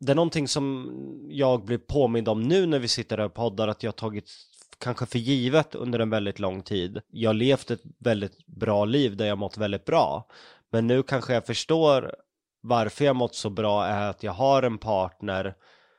[0.00, 0.90] det är någonting som
[1.28, 4.30] jag blir påmind om nu när vi sitter här och poddar att jag tagit
[4.78, 7.00] kanske för givet under en väldigt lång tid.
[7.10, 10.28] Jag har levt ett väldigt bra liv där jag mått väldigt bra.
[10.70, 12.14] Men nu kanske jag förstår
[12.60, 15.54] varför jag mått så bra är att jag har en partner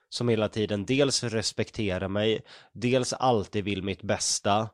[0.09, 2.41] som hela tiden dels respekterar mig,
[2.73, 4.69] dels alltid vill mitt bästa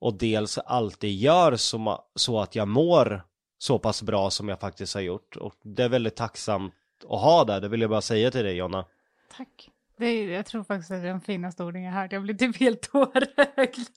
[0.00, 3.22] och dels alltid gör så, så att jag mår
[3.58, 5.36] så pass bra som jag faktiskt har gjort.
[5.36, 6.74] Och det är väldigt tacksamt
[7.08, 8.86] att ha det, det vill jag bara säga till dig Jonna.
[9.36, 9.70] Tack.
[9.98, 12.12] Det är, jag tror faktiskt att det är den finaste orden jag hört.
[12.12, 13.88] Jag blir typ helt tårögd.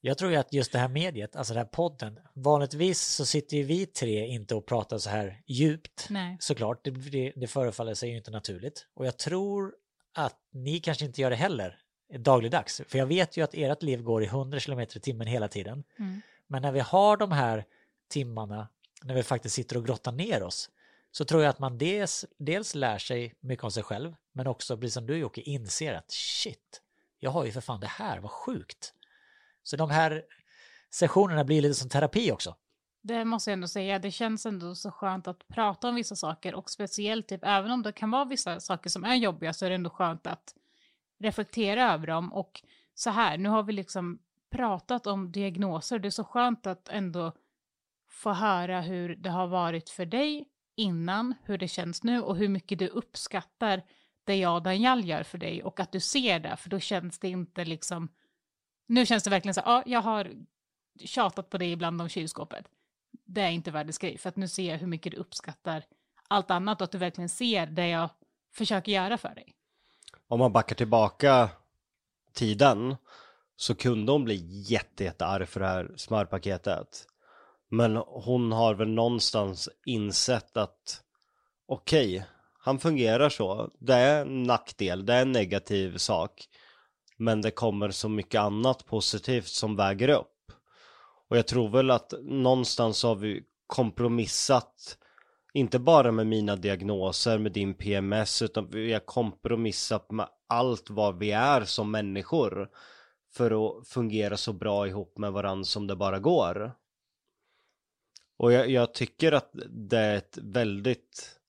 [0.00, 3.56] Jag tror ju att just det här mediet, alltså den här podden, vanligtvis så sitter
[3.56, 6.06] ju vi tre inte och pratar så här djupt.
[6.10, 6.36] Nej.
[6.40, 8.86] Såklart, det, det, det förefaller sig ju inte naturligt.
[8.94, 9.74] Och jag tror
[10.14, 11.78] att ni kanske inte gör det heller
[12.18, 12.82] dagligdags.
[12.88, 15.84] För jag vet ju att ert liv går i 100 km i timmen hela tiden.
[15.98, 16.20] Mm.
[16.46, 17.64] Men när vi har de här
[18.08, 18.68] timmarna,
[19.02, 20.70] när vi faktiskt sitter och grottar ner oss,
[21.12, 24.76] så tror jag att man dels, dels lär sig mycket om sig själv, men också,
[24.76, 26.82] precis som du Jocke, inser att shit,
[27.18, 28.94] jag har ju för fan det här, vad sjukt.
[29.62, 30.22] Så de här
[30.90, 32.56] sessionerna blir lite som terapi också.
[33.02, 36.54] Det måste jag ändå säga, det känns ändå så skönt att prata om vissa saker
[36.54, 39.68] och speciellt typ även om det kan vara vissa saker som är jobbiga så är
[39.70, 40.54] det ändå skönt att
[41.20, 42.62] reflektera över dem och
[42.94, 44.18] så här, nu har vi liksom
[44.50, 47.32] pratat om diagnoser, det är så skönt att ändå
[48.08, 52.48] få höra hur det har varit för dig innan, hur det känns nu och hur
[52.48, 53.82] mycket du uppskattar
[54.24, 57.18] det jag och Daniel gör för dig och att du ser det, för då känns
[57.18, 58.08] det inte liksom,
[58.86, 60.30] nu känns det verkligen så, ja, jag har
[61.04, 62.66] tjatat på dig ibland om kylskåpet.
[63.24, 65.84] Det är inte världens grej, för att nu ser jag hur mycket du uppskattar
[66.28, 68.10] allt annat och att du verkligen ser det jag
[68.52, 69.54] försöker göra för dig.
[70.30, 71.50] Om man backar tillbaka
[72.34, 72.96] tiden
[73.56, 77.06] så kunde hon bli jätte, jättearg för det här smörpaketet.
[77.70, 81.02] Men hon har väl någonstans insett att
[81.66, 82.26] okej, okay,
[82.58, 83.70] han fungerar så.
[83.78, 86.48] Det är en nackdel, det är en negativ sak.
[87.16, 90.52] Men det kommer så mycket annat positivt som väger upp.
[91.28, 94.98] Och jag tror väl att någonstans har vi kompromissat
[95.52, 101.18] inte bara med mina diagnoser, med din PMS, utan vi har kompromissat med allt vad
[101.18, 102.70] vi är som människor
[103.32, 106.72] för att fungera så bra ihop med varandra som det bara går.
[108.36, 111.40] Och jag, jag tycker att det är ett väldigt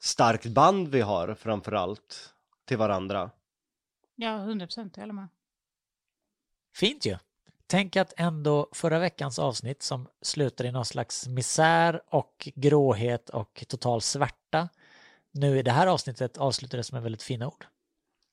[0.00, 3.30] starkt band vi har framförallt till varandra.
[4.14, 5.28] Ja, hundra procent, jag håller med.
[6.74, 7.16] Fint ju.
[7.70, 13.64] Tänk att ändå förra veckans avsnitt som slutar i någon slags misär och gråhet och
[13.68, 14.68] total svärta
[15.32, 17.66] nu i det här avsnittet avslutades med väldigt fina ord.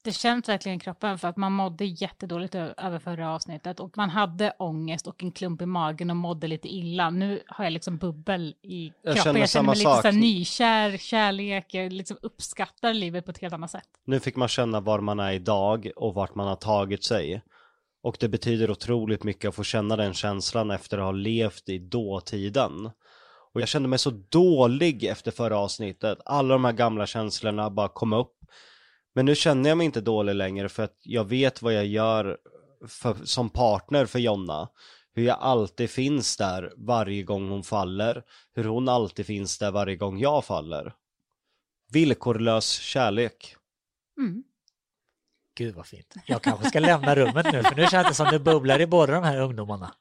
[0.04, 4.10] Det känns verkligen i kroppen för att man mådde jättedåligt över förra avsnittet och man
[4.10, 7.10] hade ångest och en klump i magen och mådde lite illa.
[7.10, 9.16] Nu har jag liksom bubbel i kroppen.
[9.16, 10.14] Jag känner jag känner mig samma lite så här sak.
[10.14, 13.90] nykär, kärlek, jag liksom uppskattar livet på ett helt annat sätt.
[14.06, 17.42] Nu fick man känna var man är idag och vart man har tagit sig.
[18.06, 21.80] Och det betyder otroligt mycket att få känna den känslan efter att ha levt i
[21.80, 22.89] dåtiden.
[23.53, 26.18] Och jag kände mig så dålig efter förra avsnittet.
[26.26, 28.36] Alla de här gamla känslorna bara kom upp.
[29.16, 32.38] Men nu känner jag mig inte dålig längre för att jag vet vad jag gör
[32.88, 34.70] för, som partner för Jonna.
[35.14, 38.24] Hur jag alltid finns där varje gång hon faller.
[38.56, 40.93] Hur hon alltid finns där varje gång jag faller.
[41.91, 43.56] Villkorlös kärlek.
[44.20, 44.43] Mm.
[45.56, 46.16] Gud vad fint.
[46.26, 49.14] Jag kanske ska lämna rummet nu för nu känns det som det bubblar i båda
[49.14, 49.91] de här ungdomarna.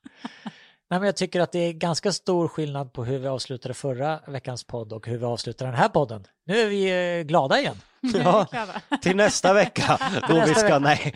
[0.90, 4.20] Nej, men jag tycker att det är ganska stor skillnad på hur vi avslutade förra
[4.26, 6.24] veckans podd och hur vi avslutar den här podden.
[6.46, 7.76] Nu är vi eh, glada igen.
[8.14, 8.46] Ja,
[9.02, 9.98] till nästa vecka
[10.28, 11.14] då Nästa vi ska, nej.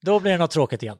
[0.00, 0.98] Då blir det något tråkigt igen.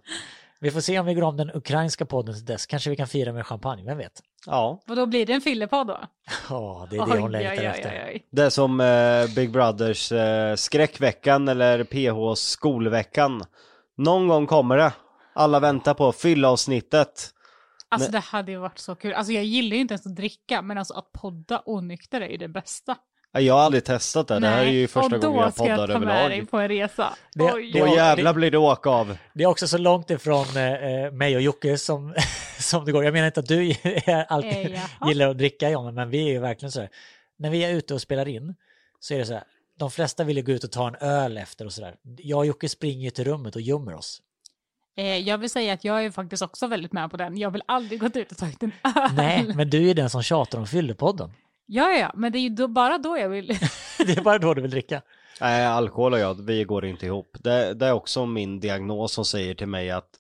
[0.60, 2.66] Vi får se om vi går om den ukrainska podden till dess.
[2.66, 4.22] Kanske vi kan fira med champagne, vem vet?
[4.46, 5.98] Ja, Och då blir det en fyllepodd då?
[6.48, 7.90] Ja, det är det hon längtar oj, oj, efter.
[7.90, 8.26] oj, oj.
[8.30, 13.42] det är som eh, Big Brothers eh, skräckveckan eller PHs skolveckan.
[13.96, 14.92] Någon gång kommer det.
[15.34, 17.30] Alla väntar på fyllavsnittet.
[17.88, 19.12] Alltså Men- det hade ju varit så kul.
[19.12, 22.36] Alltså jag gillar ju inte ens att dricka, men alltså att podda onykter är ju
[22.36, 22.96] det bästa.
[23.32, 24.38] Jag har aldrig testat det.
[24.38, 26.24] Det här är ju första och då gången jag ska jag poddar ta med dig
[26.24, 26.50] överlag.
[26.50, 27.14] på en resa.
[27.34, 29.16] Det- Oj, det- Då jävlar blir det åka av.
[29.34, 32.14] Det är också så långt ifrån eh, eh, mig och Jocke som,
[32.58, 33.04] som det går.
[33.04, 33.74] Jag menar inte att du
[34.28, 35.08] alltid Eh, jaha.
[35.08, 36.88] gillar att dricka Jonna, men vi är ju verkligen så här.
[37.38, 38.54] när vi är ute och spelar in
[39.00, 39.42] så är det så här,
[39.78, 41.94] de flesta vill ju gå ut och ta en öl efter och sådär.
[42.18, 44.22] Jag och Jocke springer ju till rummet och gömmer oss.
[44.96, 47.36] Eh, jag vill säga att jag är faktiskt också väldigt med på den.
[47.38, 49.10] Jag vill aldrig gått ut och tagit en öl.
[49.16, 51.30] Nej, men du är den som tjatar om fyllepodden.
[51.70, 53.46] Ja, ja, men det är ju då, bara då jag vill.
[53.98, 55.02] Det är bara då du vill dricka.
[55.40, 57.36] Nej, alkohol och jag, vi går inte ihop.
[57.40, 60.10] Det, det är också min diagnos som säger till mig att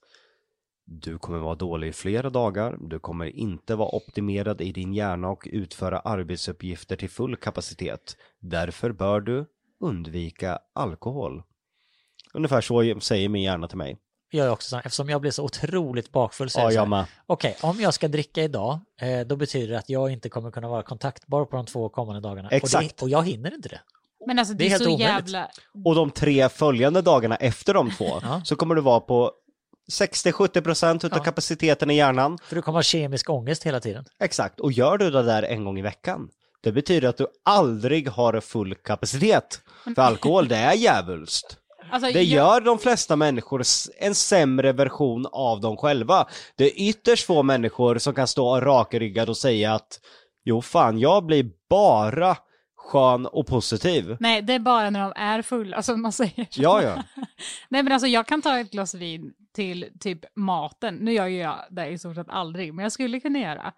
[0.84, 5.28] du kommer vara dålig i flera dagar, du kommer inte vara optimerad i din hjärna
[5.28, 8.16] och utföra arbetsuppgifter till full kapacitet.
[8.40, 9.46] Därför bör du
[9.80, 11.42] undvika alkohol.
[12.34, 13.98] Ungefär så säger min hjärna till mig.
[14.30, 17.06] Jag är också så, eftersom jag blir så otroligt bakfull så Ja, så jag här.
[17.26, 20.68] Okej, om jag ska dricka idag, eh, då betyder det att jag inte kommer kunna
[20.68, 22.48] vara kontaktbar på de två kommande dagarna.
[22.48, 22.96] Och, Exakt.
[22.98, 23.80] det, och jag hinner inte det.
[24.26, 25.08] Men alltså det, Det är är helt så omöjligt.
[25.10, 25.48] jävla...
[25.84, 28.40] Och de tre följande dagarna efter de två Ja.
[28.44, 29.32] så kommer du vara på
[29.92, 31.24] 60-70% utav Ja.
[31.24, 32.38] kapaciteten i hjärnan.
[32.44, 34.04] För du kommer ha kemisk ångest hela tiden.
[34.20, 36.28] Exakt, och gör du det där en gång i veckan,
[36.60, 39.60] det betyder att du aldrig har full kapacitet.
[39.94, 41.56] För alkohol, det är djävulskt.
[41.90, 43.62] Alltså, Det jag- gör de flesta människor
[44.00, 46.26] en sämre version av dem själva.
[46.56, 50.00] Det är ytterst få människor som kan stå rakryggad och säga att
[50.44, 52.36] jo fan, jag blir bara
[52.76, 54.16] skön och positiv.
[54.20, 56.46] Nej, det är bara när de är fulla som man säger.
[56.50, 56.62] så.
[56.62, 57.02] Ja, ja.
[57.68, 60.94] Nej, men alltså jag kan ta ett glas vin till typ maten.
[60.94, 63.72] Nu gör ju jag det i stort sett aldrig, men jag skulle kunna göra.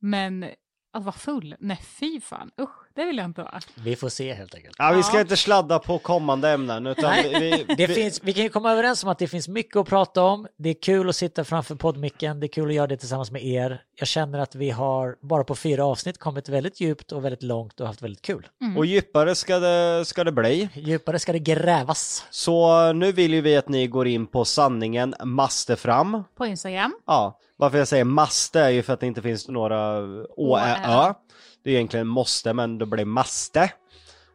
[0.00, 0.44] Men
[0.92, 1.54] att vara full?
[1.58, 2.50] Nej, fy fan.
[2.60, 3.60] Usch, det vill jag inte vara.
[3.74, 4.76] Vi får se helt enkelt.
[4.78, 5.20] ja vi ska Ja.
[5.20, 9.04] inte sladda på kommande ämnen utan vi, Det vi, finns, vi kan ju komma överens
[9.04, 10.46] om att det finns mycket att prata om.
[10.56, 12.40] Det är kul att sitta framför poddmicken.
[12.40, 13.82] Det är kul att göra det tillsammans med er.
[14.00, 17.80] Jag känner att vi har bara på fyra avsnitt kommit väldigt djupt och väldigt långt
[17.80, 18.48] och haft väldigt kul.
[18.76, 20.68] och djupare ska det, ska det bli.
[20.74, 22.24] Djupare ska det grävas.
[22.30, 26.24] Så nu vill ju vi att ni går in på sanningen maste fram.
[26.36, 26.94] På Instagram.
[27.06, 29.98] Ja, varför jag säger maste är ju för att det inte finns några
[30.36, 31.14] å, ä, ö.
[31.64, 33.72] Det är egentligen måste, men det blir maste.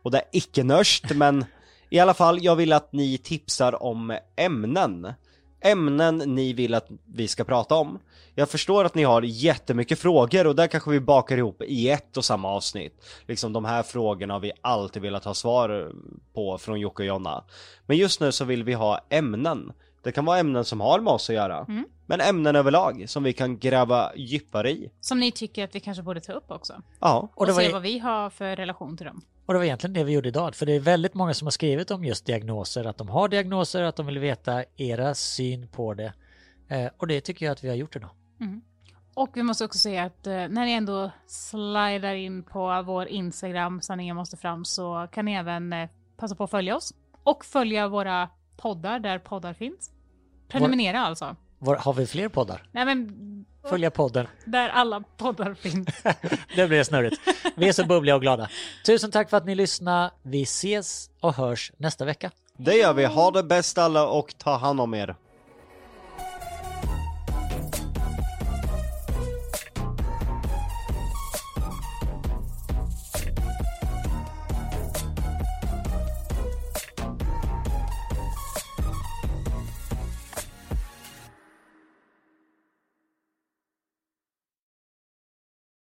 [0.03, 1.45] Och det är icke-nörst, men
[1.89, 5.13] i alla fall, jag vill att ni tipsar om ämnen.
[5.65, 7.99] Ämnen ni vill att vi ska prata om.
[8.35, 12.17] Jag förstår att ni har jättemycket frågor och där kanske vi bakar ihop i ett
[12.17, 13.05] och samma avsnitt.
[13.27, 15.91] Liksom de här frågorna har vi alltid velat ha svar
[16.33, 17.43] på från Jocke och Jonna.
[17.85, 19.71] Men just nu så vill vi ha ämnen.
[20.05, 21.65] Det kan vara ämnen som har med oss att göra.
[22.05, 24.91] Men ämnen överlag som vi kan gräva djupare i.
[25.01, 26.81] Som ni tycker att vi kanske borde ta upp också.
[26.99, 29.21] Ja, Och Och, var, se vad vi har för relation till dem.
[29.45, 30.55] och det var egentligen det vi gjorde idag.
[30.55, 32.85] För det är väldigt många som har skrivit om just diagnoser.
[32.85, 36.13] Att de har diagnoser, att de vill veta era syn på det.
[36.67, 38.09] Eh, och det tycker jag att vi har gjort idag.
[39.13, 43.81] Och vi måste också säga att eh, när ni ändå slidar in på vår Instagram,
[43.81, 46.93] sanningen måste fram, så kan ni även eh, passa på att följa oss.
[47.23, 49.91] Och följa våra poddar där poddar finns.
[50.59, 51.35] Prenumerera alltså.
[51.59, 52.63] Var, har vi fler poddar?
[52.71, 53.21] Nej men,
[53.69, 54.27] Följa podden.
[54.45, 55.87] där alla poddar finns.
[56.55, 57.21] Det blir snurrigt.
[57.55, 58.49] Vi är så bubbliga och glada.
[58.85, 60.11] Tusen tack för att ni lyssnade.
[60.23, 62.31] Vi ses och hörs nästa vecka.
[62.57, 63.05] det gör vi.
[63.05, 65.15] Ha det bäst alla och ta hand om er.